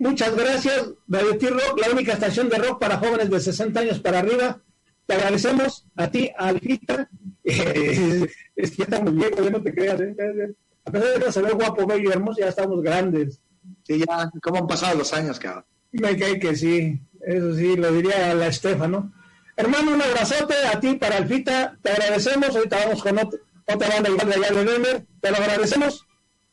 Muchas 0.00 0.34
gracias, 0.34 0.88
Radio 1.08 1.36
T-Rock, 1.36 1.78
la 1.78 1.92
única 1.92 2.14
estación 2.14 2.48
de 2.48 2.56
rock 2.56 2.80
para 2.80 2.96
jóvenes 2.96 3.28
de 3.28 3.38
60 3.38 3.80
años 3.80 3.98
para 4.00 4.20
arriba. 4.20 4.58
Te 5.04 5.12
agradecemos 5.12 5.86
a 5.94 6.10
ti, 6.10 6.30
a 6.38 6.48
Alfita. 6.48 7.06
es 7.44 8.70
que 8.70 8.76
ya 8.78 8.84
estamos 8.84 9.14
viejos, 9.14 9.44
ya 9.44 9.50
no 9.50 9.62
te 9.62 9.74
creas. 9.74 10.00
¿eh? 10.00 10.54
A 10.86 10.90
pesar 10.90 11.18
de 11.18 11.26
que 11.26 11.32
se 11.32 11.42
ve 11.42 11.52
guapo, 11.52 11.86
bello 11.86 12.08
y 12.08 12.12
hermoso, 12.12 12.40
ya 12.40 12.48
estamos 12.48 12.80
grandes. 12.80 13.42
Sí, 13.82 13.98
ya, 13.98 14.30
¿cómo 14.40 14.60
han 14.60 14.66
pasado 14.66 14.96
los 14.96 15.12
años, 15.12 15.38
cabrón? 15.38 15.66
Me 15.92 16.16
cae 16.16 16.38
que 16.38 16.56
sí, 16.56 16.98
eso 17.20 17.54
sí, 17.54 17.76
lo 17.76 17.92
diría 17.92 18.32
la 18.32 18.46
Estefano. 18.46 19.12
Hermano, 19.54 19.92
un 19.92 20.00
abrazote 20.00 20.54
a 20.72 20.80
ti 20.80 20.94
para 20.94 21.18
Alfita, 21.18 21.76
te 21.82 21.90
agradecemos. 21.90 22.56
Ahorita 22.56 22.86
vamos 22.86 23.02
con 23.02 23.18
otra, 23.18 23.38
banda 23.66 24.08
igual 24.08 24.28
de 24.30 24.34
allá 24.34 24.50
de 24.50 24.64
Denver. 24.64 25.06
Te 25.20 25.30
lo 25.30 25.36
agradecemos, 25.36 26.06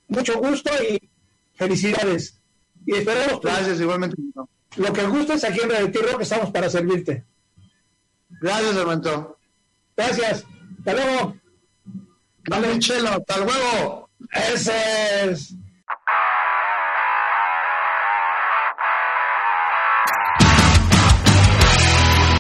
mucho 0.10 0.38
gusto 0.38 0.70
y 0.84 1.10
felicidades. 1.54 2.36
Y 2.88 2.95
esperamos. 2.95 3.41
Pues, 3.41 3.53
Gracias, 3.53 3.81
igualmente. 3.81 4.15
Lo 4.77 4.93
que 4.93 5.03
gustes 5.03 5.43
aquí 5.43 5.59
en 5.61 5.69
Radio 5.69 5.91
que 5.91 6.23
estamos 6.23 6.51
para 6.51 6.69
servirte. 6.69 7.25
Gracias, 8.41 8.75
hermano. 8.75 9.38
Gracias. 9.95 10.45
Hasta 10.79 10.93
luego. 10.93 11.35
Dale, 12.49 12.79
Chelo. 12.79 13.09
Hasta 13.09 13.38
luego. 13.39 14.09
Ese 14.31 14.71
es. 15.25 15.53